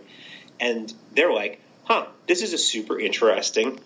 [0.59, 3.79] and they're like, "Huh, this is a super interesting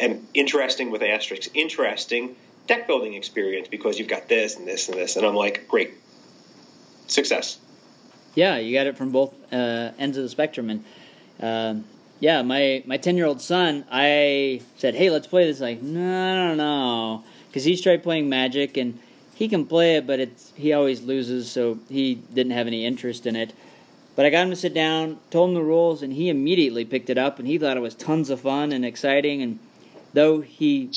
[0.00, 4.98] and interesting with asterisks, interesting deck building experience because you've got this and this and
[4.98, 5.92] this." And I'm like, "Great,
[7.06, 7.58] success."
[8.34, 10.84] Yeah, you got it from both uh, ends of the spectrum, and
[11.40, 11.84] um,
[12.20, 16.48] yeah, my my ten year old son, I said, "Hey, let's play this." Like, no,
[16.48, 18.98] no, no, because he's tried playing Magic and
[19.34, 23.26] he can play it, but it's he always loses, so he didn't have any interest
[23.26, 23.52] in it.
[24.14, 27.10] But I got him to sit down, told him the rules, and he immediately picked
[27.10, 29.42] it up, and he thought it was tons of fun and exciting.
[29.42, 29.58] And
[30.12, 30.90] though he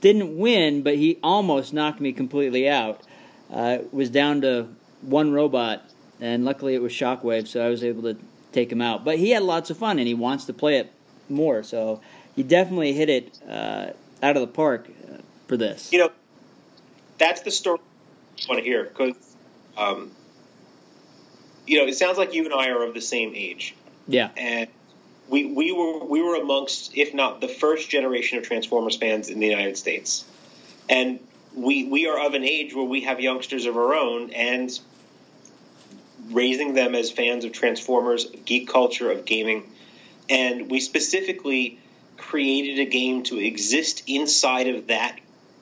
[0.00, 3.02] didn't win, but he almost knocked me completely out.
[3.50, 4.68] Uh, was down to
[5.00, 5.82] one robot
[6.20, 8.16] and luckily it was Shockwave, so I was able to
[8.52, 9.04] take him out.
[9.04, 10.92] But he had lots of fun, and he wants to play it
[11.28, 11.62] more.
[11.62, 12.00] So
[12.34, 13.90] he definitely hit it uh,
[14.22, 15.92] out of the park uh, for this.
[15.92, 16.10] You know,
[17.18, 17.80] that's the story
[18.44, 19.16] I want to hear because,
[19.76, 20.12] um,
[21.66, 23.74] you know, it sounds like you and I are of the same age.
[24.06, 24.68] Yeah, and
[25.28, 29.38] we we were we were amongst, if not the first generation of Transformers fans in
[29.38, 30.24] the United States,
[30.88, 31.20] and
[31.54, 34.78] we we are of an age where we have youngsters of our own, and
[36.30, 39.70] raising them as fans of Transformers, geek culture, of gaming.
[40.28, 41.78] And we specifically
[42.16, 45.18] created a game to exist inside of that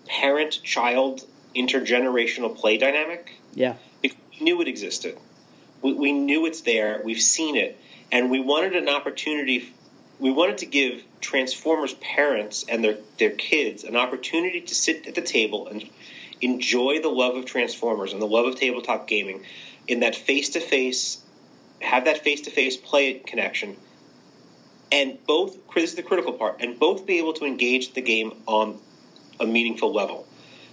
[0.06, 1.24] parent child
[1.54, 3.32] intergenerational play dynamic.
[3.54, 3.74] Yeah.
[4.02, 5.16] Because we knew it existed.
[5.82, 7.00] We, we knew it's there.
[7.04, 7.78] We've seen it.
[8.12, 9.72] And we wanted an opportunity,
[10.18, 15.14] we wanted to give Transformers parents and their, their kids an opportunity to sit at
[15.14, 15.88] the table and
[16.40, 19.44] enjoy the love of Transformers and the love of tabletop gaming
[19.88, 21.20] in that face to face,
[21.80, 23.76] have that face to face play connection,
[24.92, 28.32] and both this is the critical part, and both be able to engage the game
[28.46, 28.78] on
[29.38, 30.26] a meaningful level.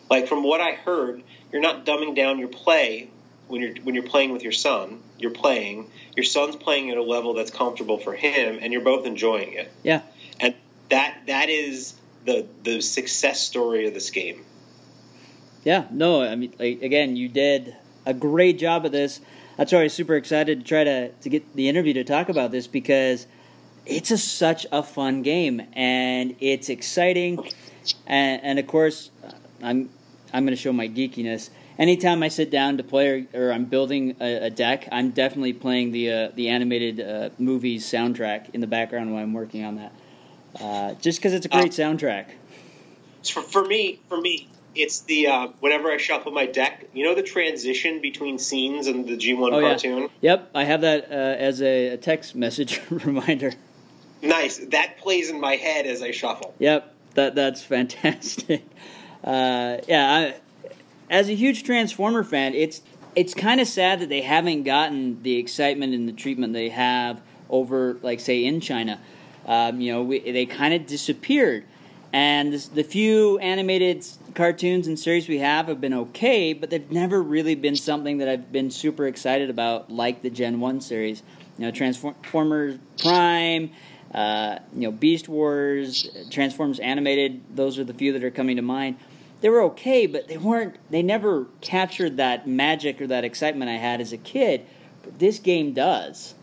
[0.10, 3.10] Like from what I heard, you're not dumbing down your play
[3.48, 5.02] when you're when you're playing with your son.
[5.20, 5.90] You're playing.
[6.16, 9.72] Your son's playing at a level that's comfortable for him, and you're both enjoying it.
[9.84, 10.02] Yeah,
[10.40, 10.56] and
[10.90, 11.96] that that is
[12.26, 14.46] the the success story of this game.
[15.64, 17.74] Yeah, no, I mean, like, again, you did
[18.06, 19.22] a great job of this.
[19.58, 22.30] That's why I was super excited to try to, to get the interview to talk
[22.30, 23.28] about this because
[23.86, 27.48] it's a, such a fun game and it's exciting.
[28.08, 29.12] And, and of course,
[29.62, 29.90] I'm
[30.34, 31.52] I'm going to show my geekiness.
[31.78, 35.54] anytime I sit down to play or, or I'm building a, a, deck, I'm definitely
[35.54, 39.76] playing the uh, the animated uh, movies soundtrack in the background while I'm working on
[39.76, 39.94] that.
[40.60, 42.26] Uh, just because it's a great uh, soundtrack.
[43.24, 47.16] For, for me, for me, it's the uh, whenever I shuffle my deck, you know
[47.16, 50.02] the transition between scenes and the G1 oh, cartoon.
[50.22, 50.32] Yeah.
[50.32, 53.54] Yep, I have that uh, as a, a, text message reminder.
[54.22, 54.58] Nice.
[54.58, 56.54] That plays in my head as I shuffle.
[56.60, 58.64] Yep, that that's fantastic.
[59.24, 60.34] Uh, yeah,
[60.66, 60.74] I,
[61.10, 62.82] as a huge Transformer fan, it's
[63.16, 67.22] it's kind of sad that they haven't gotten the excitement and the treatment they have
[67.50, 69.00] over, like, say, in China.
[69.46, 71.66] Um, you know, we, they kind of disappeared.
[72.14, 76.92] And this, the few animated cartoons and series we have have been okay, but they've
[76.92, 81.24] never really been something that I've been super excited about, like the Gen 1 series.
[81.58, 83.72] You know, Transformers Prime,
[84.14, 88.62] uh, you know, Beast Wars, Transformers Animated, those are the few that are coming to
[88.62, 88.98] mind.
[89.42, 93.78] They were okay, but they weren't, they never captured that magic or that excitement I
[93.78, 94.68] had as a kid.
[95.04, 96.36] But this game does,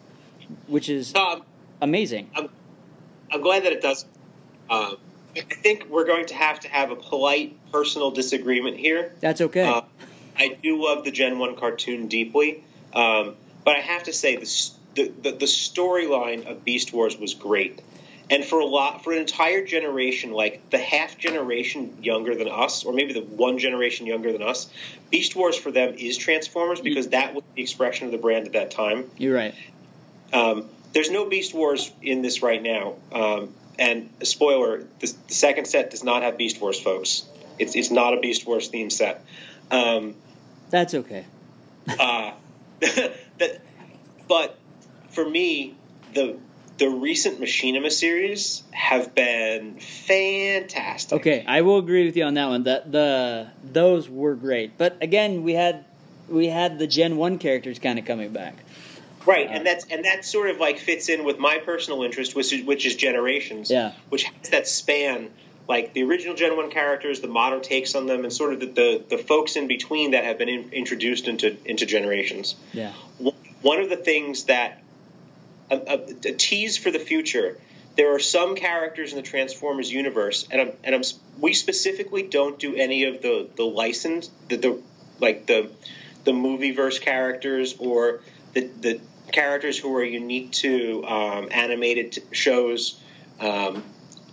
[0.67, 1.45] which is um,
[1.81, 2.29] amazing.
[2.35, 2.49] I'm,
[3.31, 4.05] I'm glad that it does.
[4.69, 4.97] Um,
[5.37, 9.15] I think we're going to have to have a polite personal disagreement here.
[9.21, 9.65] That's okay.
[9.65, 9.83] Uh,
[10.37, 12.65] I do love the Gen 1 cartoon deeply,
[12.95, 17.81] um, but I have to say the, the, the storyline of Beast Wars was great.
[18.31, 22.85] And for a lot, for an entire generation, like the half generation younger than us,
[22.85, 24.71] or maybe the one generation younger than us,
[25.11, 28.53] Beast Wars for them is Transformers because that was the expression of the brand at
[28.53, 29.11] that time.
[29.19, 29.55] You're right.
[30.33, 32.95] Um, there's no Beast Wars in this right now.
[33.13, 37.25] Um, and spoiler, the, the, second set does not have Beast Wars, folks.
[37.59, 39.25] It's it's not a Beast Wars theme set.
[39.71, 40.15] Um,
[40.69, 41.25] That's okay.
[41.89, 42.33] uh,
[42.81, 43.61] that,
[44.29, 44.59] but
[45.09, 45.75] for me,
[46.13, 46.37] the
[46.77, 51.19] the recent Machinima series have been fantastic.
[51.21, 52.65] Okay, I will agree with you on that one.
[52.65, 55.87] That the those were great, but again, we had
[56.29, 58.57] we had the Gen One characters kind of coming back.
[59.27, 62.53] Right, and that's and that sort of like fits in with my personal interest, which
[62.53, 63.93] is which is Generations, yeah.
[64.09, 65.31] which has that span,
[65.69, 68.67] like the original Gen One characters, the modern takes on them, and sort of the
[68.67, 72.57] the, the folks in between that have been in, introduced into into Generations.
[72.73, 72.93] Yeah,
[73.61, 74.83] one of the things that
[75.71, 75.95] a, a,
[76.31, 77.59] a, tease for the future.
[77.97, 81.03] There are some characters in the Transformers universe, and I'm, and I'm,
[81.39, 84.83] we specifically don't do any of the the licensed the, the
[85.19, 85.71] like the
[86.25, 88.21] the movie verse characters or
[88.55, 89.01] the, the
[89.33, 93.01] characters who are unique to um, animated shows.
[93.41, 93.85] Um,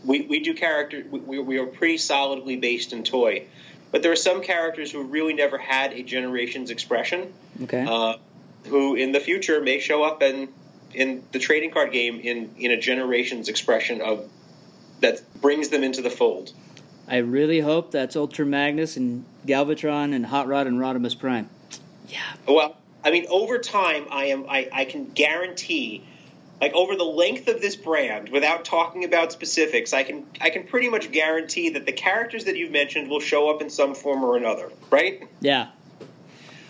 [0.03, 3.47] we, we do character we, we are pretty solidly based in toy,
[3.91, 7.33] but there are some characters who really never had a generation's expression.
[7.63, 7.85] Okay.
[7.87, 8.17] Uh,
[8.65, 10.49] who in the future may show up in
[10.93, 14.29] in the trading card game in in a generation's expression of
[15.01, 16.51] that brings them into the fold.
[17.07, 21.49] I really hope that's Ultra Magnus and Galvatron and Hot Rod and Rodimus Prime.
[22.09, 22.19] Yeah.
[22.47, 26.03] Well, I mean, over time, I am I, I can guarantee,
[26.59, 30.63] like over the length of this brand, without talking about specifics, I can I can
[30.63, 34.23] pretty much guarantee that the characters that you've mentioned will show up in some form
[34.23, 35.27] or another, right?
[35.41, 35.67] Yeah.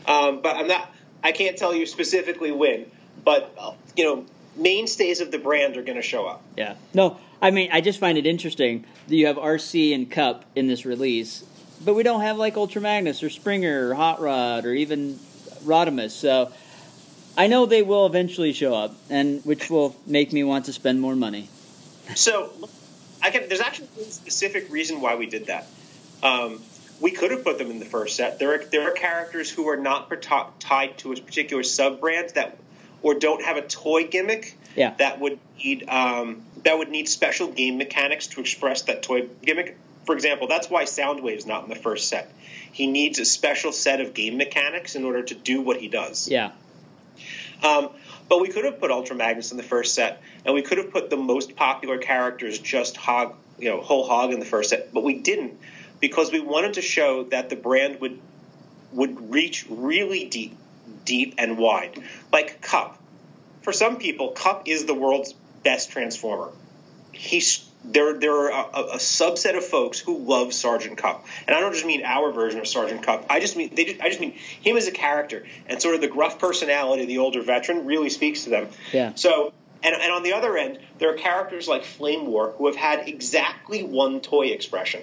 [0.05, 0.91] Um, but I'm not.
[1.23, 2.85] I can't tell you specifically when,
[3.23, 3.53] but
[3.95, 6.43] you know, mainstays of the brand are going to show up.
[6.55, 6.75] Yeah.
[6.93, 10.67] No, I mean, I just find it interesting that you have Arcee and Kup in
[10.67, 11.43] this release,
[11.83, 15.19] but we don't have like Ultra Magnus or Springer or Hot Rod or even
[15.67, 16.11] Rodimus.
[16.11, 16.51] So
[17.37, 20.99] I know they will eventually show up, and which will make me want to spend
[20.99, 21.49] more money.
[22.15, 22.51] So
[23.21, 23.47] I can.
[23.47, 25.67] There's actually a specific reason why we did that.
[26.23, 26.61] Um,
[26.99, 28.39] we could have put them in the first set.
[28.39, 30.11] There are there are characters who are not
[30.59, 32.57] tied to a particular sub brand that
[33.01, 34.93] or don't have a toy gimmick yeah.
[34.97, 39.77] that would need um, that would need special game mechanics to express that toy gimmick.
[40.07, 42.31] For example, that's why Soundwave's not in the first set
[42.77, 46.27] he needs a special set of game mechanics in order to do what he does.
[46.27, 46.51] Yeah.
[47.67, 47.89] Um,
[48.29, 50.91] but we could have put Ultra Magnus in the first set, and we could have
[50.91, 54.93] put the most popular characters just hog, you know, whole hog in the first set,
[54.93, 55.59] but we didn't
[55.99, 58.19] because we wanted to show that the brand would
[58.91, 60.55] would reach really deep,
[61.03, 61.99] deep and wide.
[62.31, 63.01] Like Kup,
[63.63, 65.33] for some people, Kup is the world's
[65.63, 66.51] best transformer.
[67.11, 71.59] He's there there are a, a, subset of folks who love Sergeant Kup, and I
[71.59, 73.25] don't just mean our version of Sergeant Kup.
[73.29, 76.01] I just mean they just, I just mean him as a character and sort of
[76.01, 78.69] the gruff personality of the older veteran really speaks to them.
[78.91, 79.13] Yeah.
[79.15, 79.53] So.
[79.83, 83.07] And, and on the other end, there are characters like Flame War who have had
[83.07, 85.01] exactly one toy expression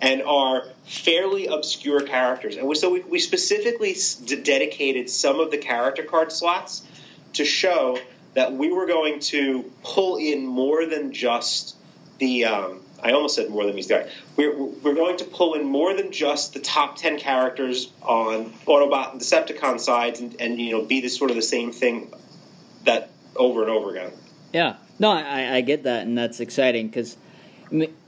[0.00, 2.56] and are fairly obscure characters.
[2.56, 3.96] And we, so we, we specifically
[4.42, 6.86] dedicated some of the character card slots
[7.34, 7.98] to show
[8.34, 11.75] that we were going to pull in more than just
[12.18, 14.10] the um, I almost said more than meets the eye.
[14.36, 19.12] We're, we're going to pull in more than just the top 10 characters on Autobot
[19.12, 22.12] and Decepticon sides and, and you know, be this sort of the same thing
[22.84, 24.12] that over and over again.
[24.52, 27.16] Yeah, no, I, I get that, and that's exciting because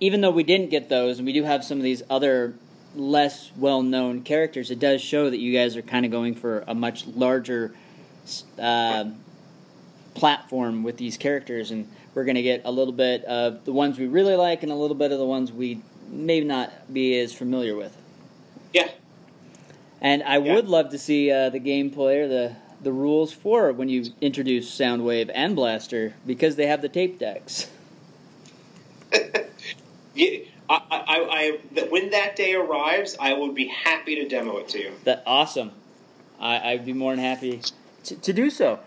[0.00, 2.54] even though we didn't get those, and we do have some of these other
[2.94, 6.74] less well-known characters, it does show that you guys are kind of going for a
[6.74, 7.74] much larger
[8.59, 9.04] uh,
[10.14, 11.88] platform with these characters, and
[12.18, 14.74] we're going to get a little bit of the ones we really like and a
[14.74, 17.96] little bit of the ones we may not be as familiar with.
[18.72, 18.88] Yeah.
[20.00, 20.54] And I Yeah.
[20.54, 24.68] would love to see uh, the gameplay or the the rules for when you introduce
[24.68, 27.70] Soundwave and Blaster because they have the tape decks.
[30.16, 30.38] Yeah,
[30.68, 34.80] I, I, I, when that day arrives, I would be happy to demo it to
[34.80, 34.92] you.
[35.04, 35.70] That awesome.
[36.40, 37.60] I, I'd be more than happy
[38.02, 38.80] to, to do so.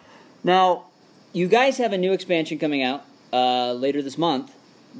[0.43, 0.87] Now,
[1.31, 4.53] you guys have a new expansion coming out uh, later this month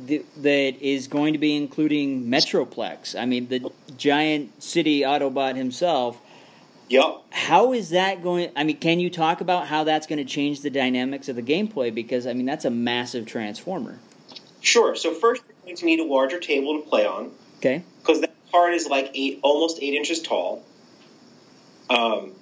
[0.08, 3.20] th- that is going to be including Metroplex.
[3.20, 6.18] I mean, the giant city Autobot himself.
[6.90, 7.22] Yep.
[7.30, 8.52] How is that going?
[8.56, 11.42] I mean, can you talk about how that's going to change the dynamics of the
[11.42, 11.94] gameplay?
[11.94, 13.98] Because I mean, that's a massive transformer.
[14.60, 14.96] Sure.
[14.96, 17.84] So first, you're going to need a larger table to play on Okay.
[18.02, 20.64] because that card is like eight, almost eight inches tall.
[21.90, 22.34] Um,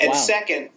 [0.00, 0.14] and Wow.
[0.14, 0.70] second,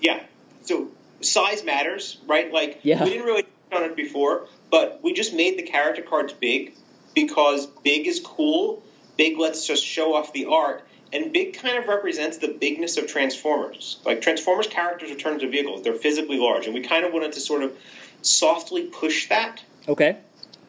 [0.00, 0.20] yeah.
[0.62, 0.88] So
[1.20, 2.52] size matters, right?
[2.52, 3.02] Like Yeah.
[3.04, 6.74] we didn't really touch on it before, but we just made the character cards big
[7.14, 8.82] because big is cool.
[9.16, 13.08] Big lets just show off the art, and big kind of represents the bigness of
[13.08, 13.98] Transformers.
[14.04, 17.32] Like Transformers characters are turned into vehicles; they're physically large, and we kind of wanted
[17.32, 17.76] to sort of
[18.22, 19.62] softly push that.
[19.88, 20.18] Okay.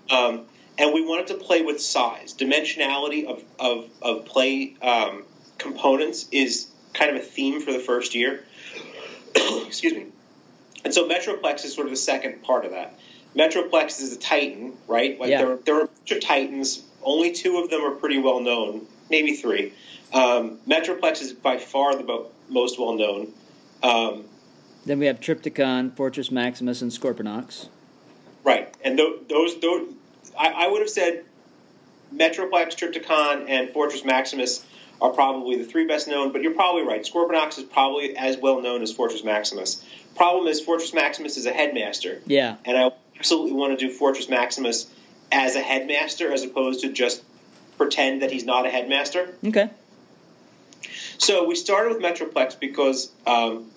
[0.10, 0.46] Um,
[0.80, 2.34] and we wanted to play with size.
[2.34, 5.24] Dimensionality of, of, of play um,
[5.58, 8.44] components is kind of a theme for the first year.
[9.36, 10.08] Excuse me.
[10.84, 12.98] And so Metroplex is sort of the second part of that.
[13.36, 15.20] Metroplex is a Titan, right?
[15.20, 15.44] Like Yeah.
[15.46, 16.84] there, there are a bunch of Titans.
[17.04, 19.74] Only two of them are pretty well known, maybe three.
[20.14, 23.34] Um, Metroplex is by far the mo- most well known.
[23.84, 24.26] Um,
[24.86, 27.68] Then we have Trypticon, Fortress Maximus, and Scorponok.
[28.44, 29.94] Right, and th- those, those
[30.38, 31.24] I, I would have said
[32.14, 34.66] Metroplex, Trypticon, and Fortress Maximus
[35.02, 36.32] are probably the three best known.
[36.32, 37.02] But you're probably right.
[37.04, 39.84] Scorponok is probably as well known as Fortress Maximus.
[40.16, 42.58] Problem is, Fortress Maximus is a headmaster, Yeah.
[42.66, 44.90] and I absolutely want to do Fortress Maximus
[45.32, 47.24] as a headmaster as opposed to just
[47.78, 49.34] pretend that he's not a headmaster.
[49.46, 49.70] Okay.
[51.18, 53.68] So we started with Metroplex because um,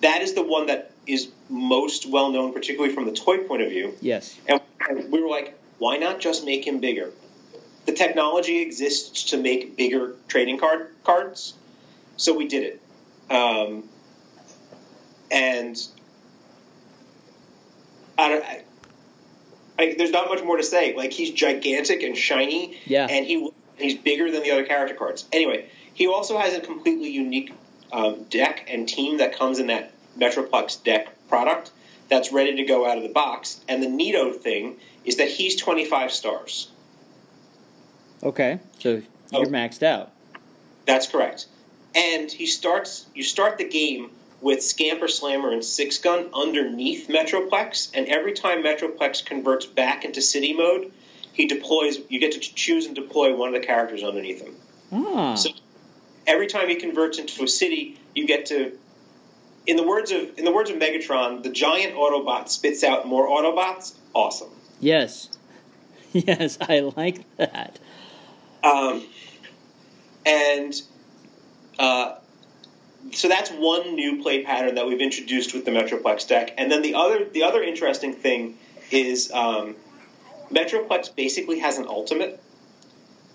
[0.00, 3.70] that is the one that is most well known, particularly from the toy point of
[3.70, 3.94] view.
[4.00, 4.36] Yes.
[4.48, 4.60] And
[5.10, 7.10] we were like, why not just make him bigger?
[7.86, 11.54] The technology exists to make bigger trading card cards,
[12.16, 12.80] so we did it.
[13.34, 13.84] Um,
[15.30, 15.76] and
[18.18, 18.44] I don't.
[18.44, 18.62] I,
[19.78, 20.94] I, there's not much more to say.
[20.96, 23.06] Like he's gigantic and shiny, Yeah.
[23.10, 25.26] and he he's bigger than the other character cards.
[25.32, 27.52] Anyway, he also has a completely unique
[27.92, 31.70] um, deck and team that comes in that Metroplex deck product
[32.08, 33.60] that's ready to go out of the box.
[33.68, 36.70] And the neato thing is that he's 25 stars.
[38.24, 38.58] Okay.
[38.78, 39.02] So
[39.32, 39.38] Oh.
[39.40, 40.10] you're maxed out.
[40.86, 41.46] That's correct.
[41.94, 43.06] And he starts.
[43.14, 44.10] You start the game
[44.40, 50.20] with Scamper Slammer and Six Gun underneath Metroplex, and every time Metroplex converts back into
[50.20, 50.92] City mode,
[51.32, 51.98] he deploys.
[52.08, 54.54] You get to choose and deploy one of the characters underneath him.
[54.92, 55.34] Ah.
[55.34, 55.50] So
[56.26, 58.76] every time he converts into a city, you get to.
[59.66, 63.26] In the words of in the words of Megatron, the giant Autobot spits out more
[63.28, 63.94] Autobots.
[64.14, 64.50] Awesome.
[64.80, 65.30] yes.
[66.16, 67.80] Yes, I like that.
[68.64, 69.04] Um,
[70.26, 70.74] and
[71.78, 72.14] uh,
[73.12, 76.54] so that's one new play pattern that we've introduced with the Metroplex deck.
[76.56, 78.58] And then the other the other interesting thing
[78.90, 79.76] is um,
[80.50, 82.42] Metroplex basically has an ultimate.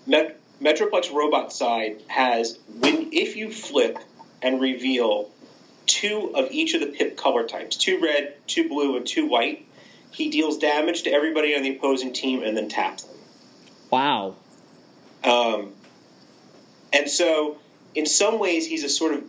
[0.06, 3.98] Met- Metroplex Robot side has when if you flip
[4.42, 5.30] and reveal
[5.86, 9.66] two of each of the pip color types, two red, two blue, and two white,
[10.10, 13.16] he deals damage to everybody on the opposing team and then taps them.
[13.90, 14.36] Wow.
[15.24, 15.72] Um,
[16.92, 17.58] and so,
[17.94, 19.24] in some ways, he's a sort of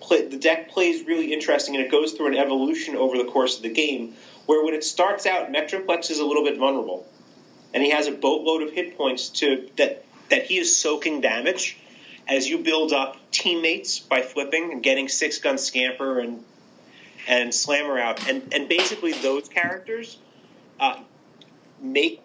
[0.00, 3.56] play, the deck plays really interesting, and it goes through an evolution over the course
[3.56, 4.14] of the game.
[4.46, 7.06] Where when it starts out, Metroplex is a little bit vulnerable,
[7.74, 11.78] and he has a boatload of hit points to that that he is soaking damage
[12.26, 16.44] as you build up teammates by flipping and getting six gun scamper and
[17.26, 20.16] and slammer out, and and basically those characters
[20.80, 20.98] uh,
[21.80, 22.22] make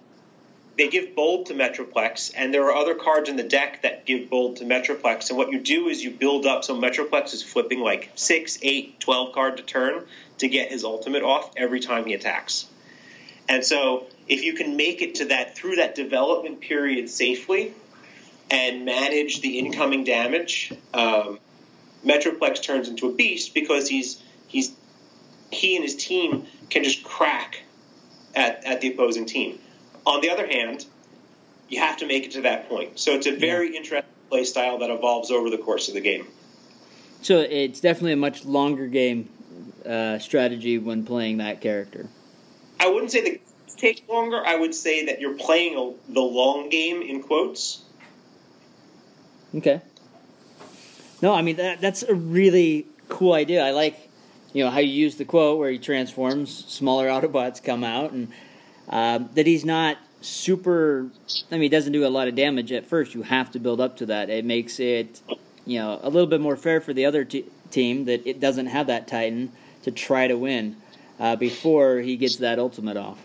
[0.78, 4.30] they give bold to Metroplex, and there are other cards in the deck that give
[4.30, 5.30] bold to Metroplex.
[5.30, 9.00] And what you do is you build up, so Metroplex is flipping like 6, 8,
[9.00, 10.04] 12 card to turn
[10.40, 12.68] to get his ultimate off every time he attacks.
[13.48, 17.74] And so if you can make it to that through that development period safely
[18.50, 21.40] and manage the incoming damage, um,
[22.06, 24.74] Metroplex turns into a beast because he's he's
[25.52, 27.62] he and his team can just crack
[28.36, 29.60] at, at the opposing team.
[30.06, 30.86] On the other hand,
[31.70, 33.00] you have to make it to that point.
[33.00, 36.28] So it's a very interesting play style that evolves over the course of the game.
[37.22, 39.30] So it's definitely a much longer game
[39.86, 42.08] uh, strategy when playing that character.
[42.80, 43.40] I wouldn't say that
[43.78, 44.42] takes longer.
[44.46, 47.84] I would say that you're playing a, the long game in quotes.
[49.56, 49.82] Okay.
[51.22, 53.64] No, I mean that that's a really cool idea.
[53.64, 54.10] I like,
[54.52, 58.30] you know, how you use the quote where he transforms, smaller Autobots come out, and
[58.90, 61.10] um, that he's not super.
[61.52, 63.14] I mean, he doesn't do a lot of damage at first.
[63.14, 64.30] You have to build up to that.
[64.30, 65.22] It makes it,
[65.66, 68.68] you know, a little bit more fair for the other t- team that it doesn't
[68.68, 69.52] have that Titan
[69.84, 70.76] to try to win
[71.20, 73.24] uh, before he gets that ultimate off.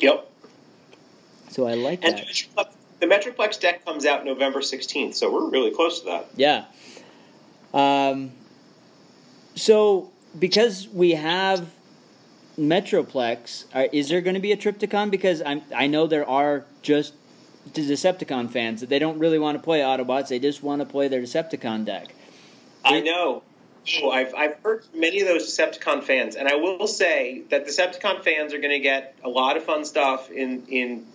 [0.00, 0.28] Yep.
[1.50, 2.72] So I like and that.
[3.00, 6.28] The Metroplex deck comes out November 16th, so we're really close to that.
[6.36, 6.66] Yeah.
[7.74, 8.30] Um,
[9.56, 11.68] so because we have
[12.58, 15.10] Metroplex, are, is there going to be a Trypticon?
[15.10, 17.14] Because I'm, I know there are just
[17.70, 21.08] Decepticon fans that they don't really want to play Autobots; they just want to play
[21.08, 22.14] their Decepticon deck.
[22.84, 23.42] I know.
[24.00, 28.22] Oh, I've, I've heard many of those Decepticon fans, and I will say that Decepticon
[28.22, 31.06] fans are going to get a lot of fun stuff in in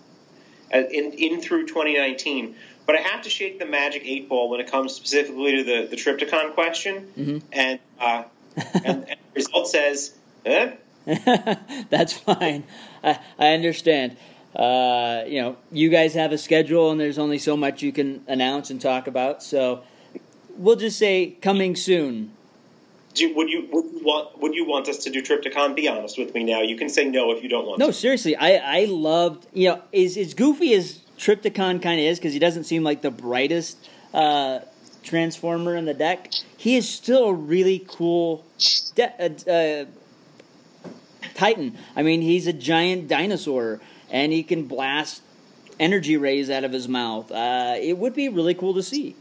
[0.72, 2.56] uh, in, in through 2019.
[2.86, 5.88] But I have to shake the magic eight ball when it comes specifically to the,
[5.88, 7.38] the Trypticon question, mm-hmm.
[7.52, 8.24] and, uh,
[8.56, 10.14] and, and the result says,
[10.46, 10.72] eh?
[11.90, 12.64] That's fine.
[13.02, 14.16] I, I understand.
[14.54, 18.22] Uh, you know, you guys have a schedule, and there's only so much you can
[18.26, 19.42] announce and talk about.
[19.42, 19.82] So
[20.56, 22.32] we'll just say coming soon
[23.18, 25.74] do, would you would you want would you want us to do Trypticon?
[25.74, 26.62] Be honest with me now.
[26.62, 27.80] You can say no if you don't want.
[27.80, 27.92] To No, to.
[27.92, 32.32] seriously, I I loved you know is as goofy as Trypticon kind of is because
[32.32, 34.60] he doesn't seem like the brightest uh,
[35.02, 36.30] transformer in the deck.
[36.56, 38.44] He is still a really cool
[38.94, 39.84] de- uh, uh,
[41.38, 41.78] Titan.
[41.94, 43.80] I mean, he's a giant dinosaur
[44.10, 45.22] and he can blast
[45.78, 47.30] energy rays out of his mouth.
[47.30, 49.14] Uh, it would be really cool to see.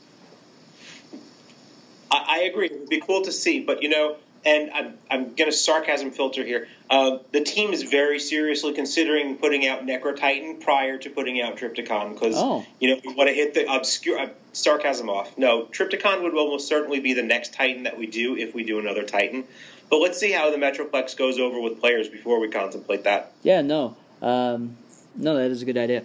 [2.09, 2.65] I, I agree.
[2.65, 4.15] It would be cool to see, but you know,
[4.47, 6.69] and I'm, I'm going to sarcasm filter here.
[6.89, 11.57] Uh, the team is very seriously considering putting out Necro Titan prior to putting out
[11.57, 12.65] Trypticon because oh.
[12.79, 15.37] you know we want to hit the obscure uh, sarcasm off.
[15.37, 18.79] No, Trypticon would almost certainly be the next Titan that we do if we do
[18.79, 19.43] another Titan.
[19.89, 23.33] But let's see how the Metroplex goes over with players before we contemplate that.
[23.43, 24.77] Yeah, no, um,
[25.15, 26.03] no, that is a good idea.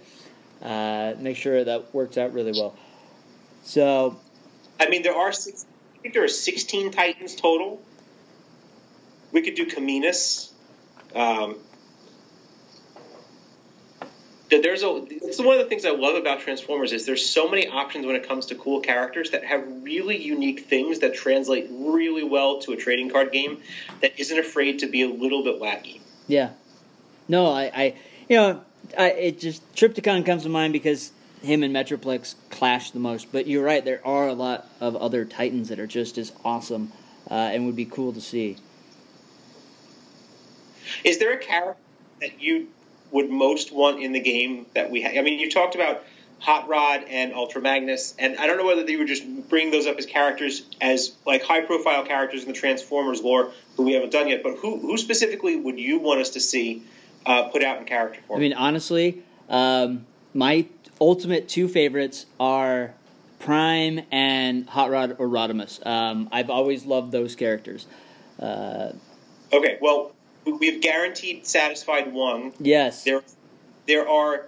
[0.61, 2.77] Uh, make sure that works out really well.
[3.65, 4.19] So,
[4.81, 5.67] I mean, there are six
[6.03, 7.81] think there are 16 Titans total.
[9.33, 10.51] We could do Caminus.
[11.15, 11.57] Um,
[14.51, 17.69] there's a it's one of the things I love about Transformers is there's so many
[17.69, 22.25] options when it comes to cool characters that have really unique things that translate really
[22.25, 23.59] well to a trading card game
[24.01, 26.01] that isn't afraid to be a little bit wacky.
[26.27, 26.51] Yeah.
[27.29, 27.95] No, I, I
[28.29, 28.61] you know,
[28.99, 31.13] I, it just Trypticon comes to mind because
[31.43, 33.33] him and Metroplex clash the most.
[33.33, 36.93] But you're right, there are a lot of other Titans that are just as awesome
[37.31, 38.59] uh, and would be cool to see.
[41.05, 41.81] Is there a character
[42.21, 42.69] that you
[43.11, 45.13] would most want in the game that we have?
[45.17, 46.05] I mean, you talked about
[46.41, 49.87] Hot Rod and Ultra Magnus, and I don't know whether you would just bring those
[49.87, 54.11] up as characters, as like high profile characters in the Transformers lore, who we haven't
[54.11, 54.43] done yet.
[54.43, 56.83] But who, who specifically would you want us to see
[57.25, 58.39] uh, put out in character form?
[58.39, 60.67] I mean, honestly, um, my
[61.01, 62.95] ultimate two favorites are
[63.39, 65.85] Prime and Hot Rod or Rodimus.
[65.87, 67.87] Um, I've always loved those characters.
[68.39, 68.93] Uh,
[69.53, 70.13] okay, well,
[70.45, 72.53] we've guaranteed satisfied one.
[72.59, 73.05] Yes.
[73.05, 73.23] There,
[73.87, 74.47] there are,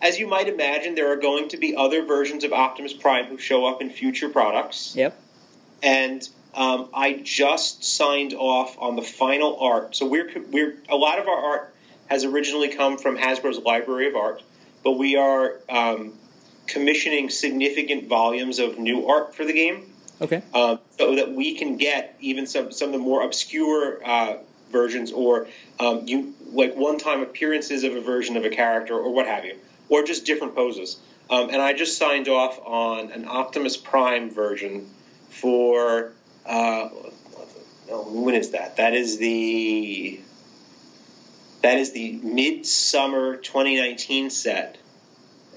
[0.00, 3.38] as you might imagine, there are going to be other versions of Optimus Prime who
[3.38, 4.94] show up in future products.
[4.96, 5.20] Yep.
[5.82, 9.94] And um, I just signed off on the final art.
[9.94, 11.74] So we're we're a lot of our art
[12.06, 14.42] has originally come from Hasbro's library of art
[14.82, 16.14] but we are um,
[16.66, 19.92] commissioning significant volumes of new art for the game.
[20.20, 20.42] Okay.
[20.52, 24.36] Uh, so that we can get even some some of the more obscure uh,
[24.70, 25.48] versions, or
[25.80, 29.56] um, you like one-time appearances of a version of a character, or what have you,
[29.88, 30.98] or just different poses.
[31.30, 34.88] Um, and I just signed off on an Optimus Prime version
[35.28, 36.12] for
[36.46, 36.88] uh,
[37.90, 38.76] when is that?
[38.76, 40.20] That is the
[41.62, 44.78] that is the Midsummer 2019 set,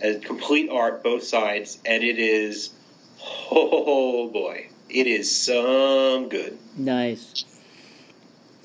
[0.01, 2.71] a complete art, both sides, and it is,
[3.51, 6.57] oh boy, it is some good.
[6.75, 7.45] Nice.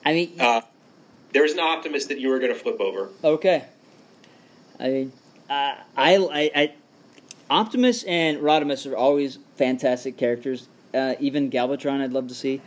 [0.06, 0.60] I mean, uh,
[1.32, 3.08] there's an Optimus that you are going to flip over.
[3.24, 3.64] Okay.
[4.78, 5.12] I mean,
[5.50, 6.74] uh, I, I, I,
[7.50, 10.68] Optimus and Rodimus are always fantastic characters.
[10.94, 12.62] Uh, even Galvatron, I'd love to see.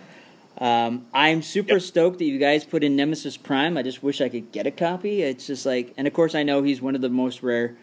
[0.57, 1.81] Um, I'm super yep.
[1.81, 3.77] stoked that you guys put in Nemesis Prime.
[3.77, 5.21] I just wish I could get a copy.
[5.21, 7.77] It's just like, and of course, I know he's one of the most rare.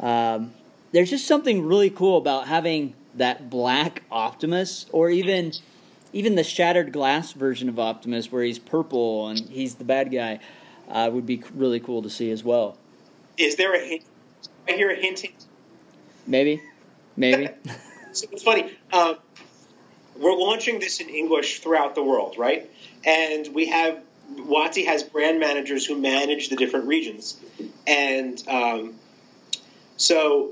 [0.00, 0.52] Um,
[0.90, 5.52] there's just something really cool about having that black Optimus, or even
[6.12, 10.40] even the shattered glass version of Optimus, where he's purple and he's the bad guy,
[10.88, 12.76] uh, would be really cool to see as well.
[13.36, 14.04] Is there a hint?
[14.68, 15.24] I hear a hint.
[16.26, 16.62] Maybe,
[17.16, 17.48] maybe.
[18.12, 18.72] so it's funny.
[18.92, 19.16] Um,
[20.18, 22.70] we're launching this in English throughout the world, right?
[23.04, 24.02] And we have
[24.34, 27.40] WotC has brand managers who manage the different regions,
[27.86, 28.94] and um,
[29.96, 30.50] so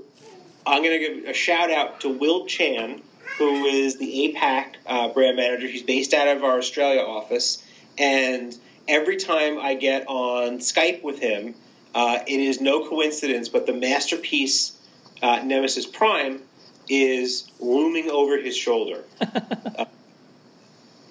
[0.67, 3.03] I'm going to give a shout out to Will Chan,
[3.39, 5.67] who is the APAC uh, brand manager.
[5.67, 7.63] He's based out of our Australia office,
[7.99, 8.57] and
[8.89, 11.55] every time I get on Skype with him,
[11.95, 14.77] uh, it is no coincidence, but the masterpiece
[15.23, 16.41] uh, Nemesis Prime
[16.89, 19.03] is looming over his shoulder.
[19.21, 19.87] uh,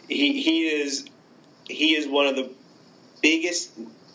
[0.08, 1.06] he he is
[1.66, 2.52] he is one of the
[3.22, 3.72] biggest.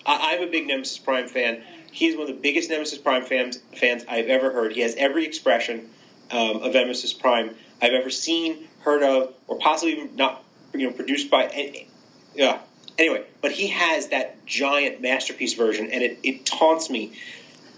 [0.07, 1.63] I, I'm a big Nemesis Prime fan.
[1.93, 4.73] He is one of the biggest Nemesis Prime fans fans I've ever heard.
[4.73, 5.89] He has every expression
[6.31, 11.31] um, of Nemesis Prime I've ever seen, heard of, or possibly not you know produced
[11.31, 11.87] by.
[12.35, 12.61] Yeah.
[12.99, 17.13] Anyway, but he has that giant masterpiece version, and it, it taunts me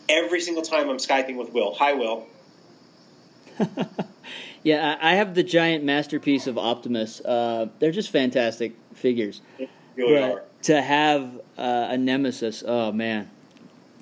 [0.08, 1.74] every single time I'm skyping with Will.
[1.74, 2.26] Hi, Will.
[4.62, 7.20] yeah, I have the giant masterpiece of Optimus.
[7.20, 9.42] Uh, they're just fantastic figures.
[9.94, 10.44] Really but are.
[10.62, 13.30] to have uh, a nemesis, oh man.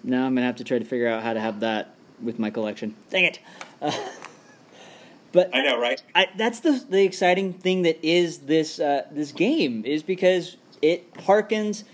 [0.02, 2.50] Now I'm gonna have to try to figure out how to have that with my
[2.50, 2.94] collection.
[3.10, 3.40] Dang it.
[3.82, 3.92] Uh,
[5.32, 6.02] but I know, right?
[6.14, 11.12] I, that's the the exciting thing that is this uh, this game is because it
[11.14, 11.84] harkens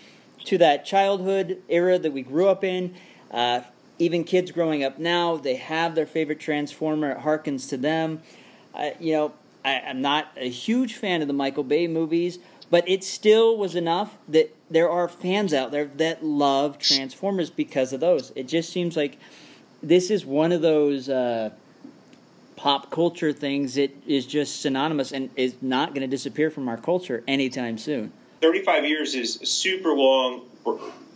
[0.45, 2.95] to that childhood era that we grew up in.
[3.30, 3.61] Uh,
[3.99, 7.12] even kids growing up now, they have their favorite Transformer.
[7.12, 8.22] It harkens to them.
[8.74, 9.32] Uh, you know,
[9.64, 12.39] I, am not a huge fan of the Michael Bay movies,
[12.70, 17.93] but it still was enough that there are fans out there that love Transformers because
[17.93, 18.32] of those.
[18.37, 19.18] It just seems like
[19.82, 21.51] this is one of those uh,
[22.57, 26.77] pop culture things, it is just synonymous and is not going to disappear from our
[26.77, 28.13] culture anytime soon.
[28.41, 30.43] 35 years is a super long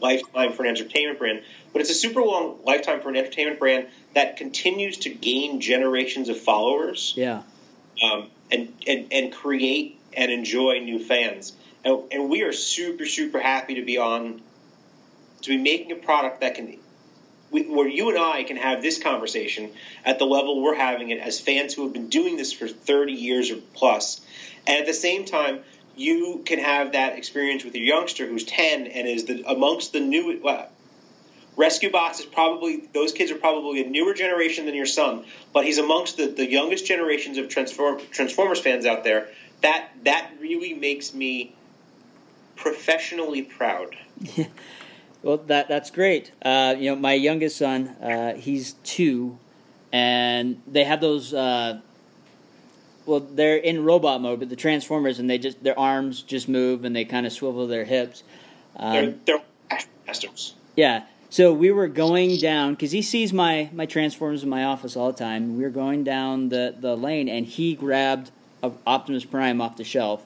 [0.00, 3.88] lifetime for an entertainment brand, but it's a super long lifetime for an entertainment brand
[4.14, 7.14] that continues to gain generations of followers.
[7.16, 7.42] Yeah.
[8.02, 11.52] Um, and, and, and create and enjoy new fans.
[11.84, 14.40] And, and we are super, super happy to be on,
[15.42, 16.78] to be making a product that can,
[17.50, 19.70] where you and I can have this conversation
[20.04, 23.12] at the level we're having it as fans who have been doing this for 30
[23.12, 24.20] years or plus.
[24.66, 25.60] And at the same time,
[25.96, 30.00] you can have that experience with your youngster who's 10 and is the, amongst the
[30.00, 30.40] new
[31.56, 35.64] rescue bots is probably those kids are probably a newer generation than your son but
[35.64, 39.28] he's amongst the, the youngest generations of Transform, transformers fans out there
[39.60, 41.54] that that really makes me
[42.56, 43.96] professionally proud
[45.22, 49.38] well that that's great uh, you know my youngest son uh, he's two
[49.92, 51.80] and they have those uh,
[53.06, 56.84] well, they're in robot mode, but the Transformers and they just their arms just move
[56.84, 58.22] and they kind of swivel their hips.
[58.76, 59.42] Um, they're, they're
[60.06, 60.54] masters.
[60.76, 61.04] Yeah.
[61.28, 65.12] So we were going down because he sees my my Transformers in my office all
[65.12, 65.56] the time.
[65.56, 68.30] We were going down the the lane and he grabbed
[68.62, 70.24] a Optimus Prime off the shelf,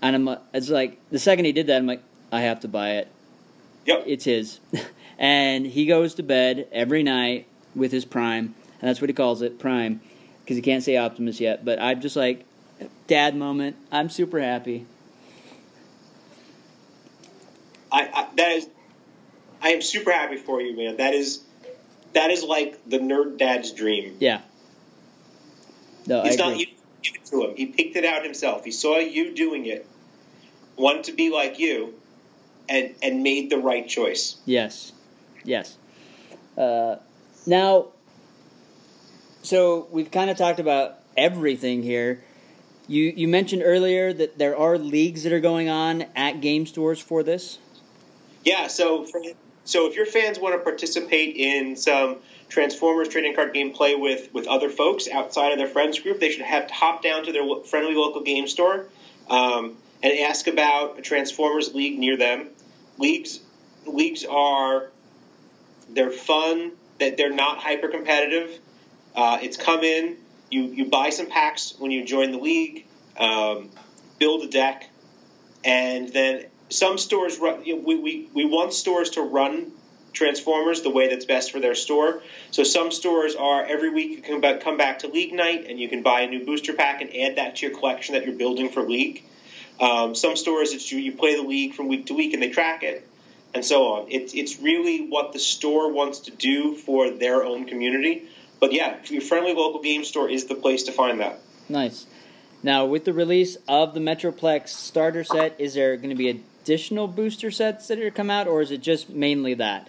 [0.00, 2.92] and I'm it's like the second he did that, I'm like, I have to buy
[2.92, 3.08] it.
[3.86, 4.04] Yep.
[4.06, 4.60] It's his,
[5.18, 9.42] and he goes to bed every night with his Prime, and that's what he calls
[9.42, 10.00] it, Prime
[10.42, 11.64] because he can't say Optimus yet.
[11.64, 12.44] But I'm just like,
[13.06, 13.76] dad moment.
[13.90, 14.86] I'm super happy.
[17.90, 18.68] I, I, that is,
[19.60, 20.96] I am super happy for you, man.
[20.96, 21.42] That is,
[22.14, 24.16] that is like the nerd dad's dream.
[24.18, 24.40] Yeah.
[26.06, 26.66] No, He's I not you
[27.02, 27.56] give it to him.
[27.56, 28.64] He picked it out himself.
[28.64, 29.86] He saw you doing it,
[30.76, 31.94] wanted to be like you,
[32.68, 34.36] and and made the right choice.
[34.46, 34.92] Yes,
[35.44, 35.76] yes.
[36.56, 36.96] Uh,
[37.46, 37.88] now
[39.42, 42.22] so we've kind of talked about everything here.
[42.86, 47.00] You you mentioned earlier that there are leagues that are going on at game stores
[47.00, 47.58] for this.
[48.44, 49.20] Yeah, so for,
[49.64, 52.16] so if your fans want to participate in some
[52.48, 56.42] Transformers trading card gameplay with with other folks outside of their friends group, they should
[56.42, 58.86] have to hop down to their friendly local game store
[59.28, 62.48] um, and ask about a Transformers league near them.
[62.98, 63.40] Leagues
[63.86, 64.90] leagues are
[65.90, 66.72] they're fun.
[66.98, 68.58] That they're not hyper competitive.
[69.14, 70.16] Uh, it's come in.
[70.50, 72.86] You you buy some packs when you join the league,
[73.18, 73.70] um,
[74.18, 74.88] build a deck,
[75.64, 77.64] and then some stores run.
[77.64, 79.72] You know, we, we we want stores to run
[80.12, 82.22] Transformers the way that's best for their store.
[82.50, 85.88] So some stores are every week you can come back to League Night and you
[85.88, 88.68] can buy a new booster pack and add that to your collection that you're building
[88.68, 89.24] for League.
[89.82, 92.50] Um, some stores it's you, you play the league from week to week and they
[92.50, 93.06] track it,
[93.52, 94.06] and so on.
[94.10, 98.28] It's it's really what the store wants to do for their own community.
[98.60, 101.40] But yeah, your friendly local game store is the place to find that.
[101.68, 102.06] Nice.
[102.62, 107.08] Now, with the release of the Metroplex starter set, is there going to be additional
[107.08, 109.88] booster sets that are come out, or is it just mainly that?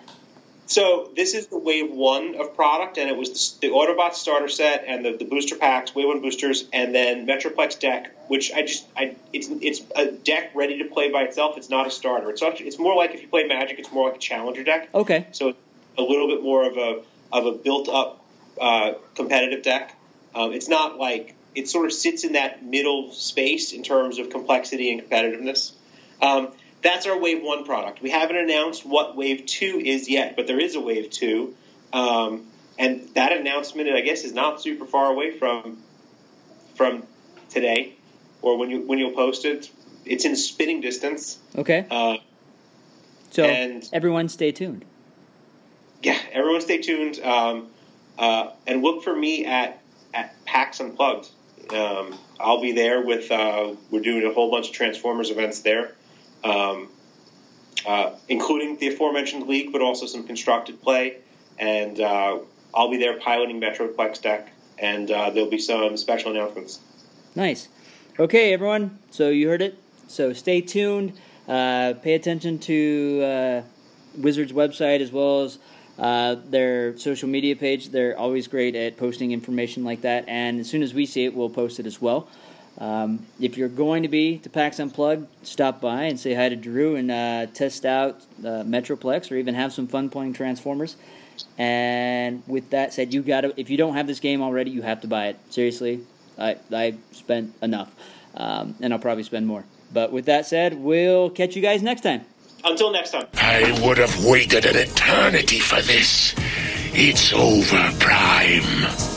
[0.66, 4.48] So this is the wave one of product, and it was the, the Autobot starter
[4.48, 8.62] set and the, the booster packs, wave one boosters, and then Metroplex deck, which I
[8.62, 11.58] just I it's it's a deck ready to play by itself.
[11.58, 12.30] It's not a starter.
[12.30, 14.90] It's not, it's more like if you play Magic, it's more like a challenger deck.
[14.94, 15.28] Okay.
[15.32, 15.54] So
[15.98, 17.02] a little bit more of a
[17.32, 18.24] of a built up
[18.60, 19.96] uh, competitive deck.
[20.34, 24.30] Um, it's not like it sort of sits in that middle space in terms of
[24.30, 25.74] complexity and competitiveness.
[26.22, 26.54] Um,
[26.84, 28.02] that's our Wave 1 product.
[28.02, 31.56] We haven't announced what Wave 2 is yet, but there is a Wave 2.
[31.94, 32.46] Um,
[32.78, 35.78] and that announcement, I guess, is not super far away from
[36.76, 37.06] from
[37.50, 37.94] today
[38.42, 39.70] or when you when you'll post it.
[40.06, 41.38] It's in spitting distance.
[41.56, 41.86] Okay.
[41.90, 42.18] Uh,
[43.30, 44.84] so and, everyone stay tuned.
[46.02, 47.20] Yeah, everyone stay tuned.
[47.20, 47.68] Um,
[48.18, 49.80] uh, and look for me at
[50.14, 51.30] at PAX Unplugged.
[51.70, 53.32] Um, I'll be there with.
[53.32, 55.94] Uh, we're doing a whole bunch of Transformers events there
[56.44, 56.90] um,
[57.86, 61.18] uh, including the aforementioned league, but also some constructed play.
[61.60, 62.40] And uh,
[62.74, 66.80] I'll be there piloting Metroplex deck, and uh, there'll be some special announcements.
[67.36, 67.68] Nice.
[68.20, 69.00] Okay, everyone.
[69.12, 69.78] So you heard it.
[70.08, 71.14] So stay tuned.
[71.48, 73.62] Uh, pay attention to uh,
[74.18, 75.60] Wizards website as well as
[76.00, 77.90] uh, their social media page.
[77.90, 80.26] They're always great at posting information like that.
[80.28, 82.28] And as soon as we see it, we'll post it as well.
[82.78, 86.56] Um, if you're going to be to PAX Unplugged, stop by and say hi to
[86.56, 90.96] Drew and uh, test out uh, Metroplex or even have some fun playing Transformers.
[91.58, 95.02] And with that said, you gotta if you don't have this game already, you have
[95.02, 95.40] to buy it.
[95.50, 96.02] Seriously,
[96.38, 97.92] I I spent enough,
[98.36, 99.64] um, and I'll probably spend more.
[99.92, 102.22] But with that said, we'll catch you guys next time.
[102.64, 103.28] Until next time.
[103.34, 106.34] I would have waited an eternity for this.
[106.96, 109.13] It's over, Prime.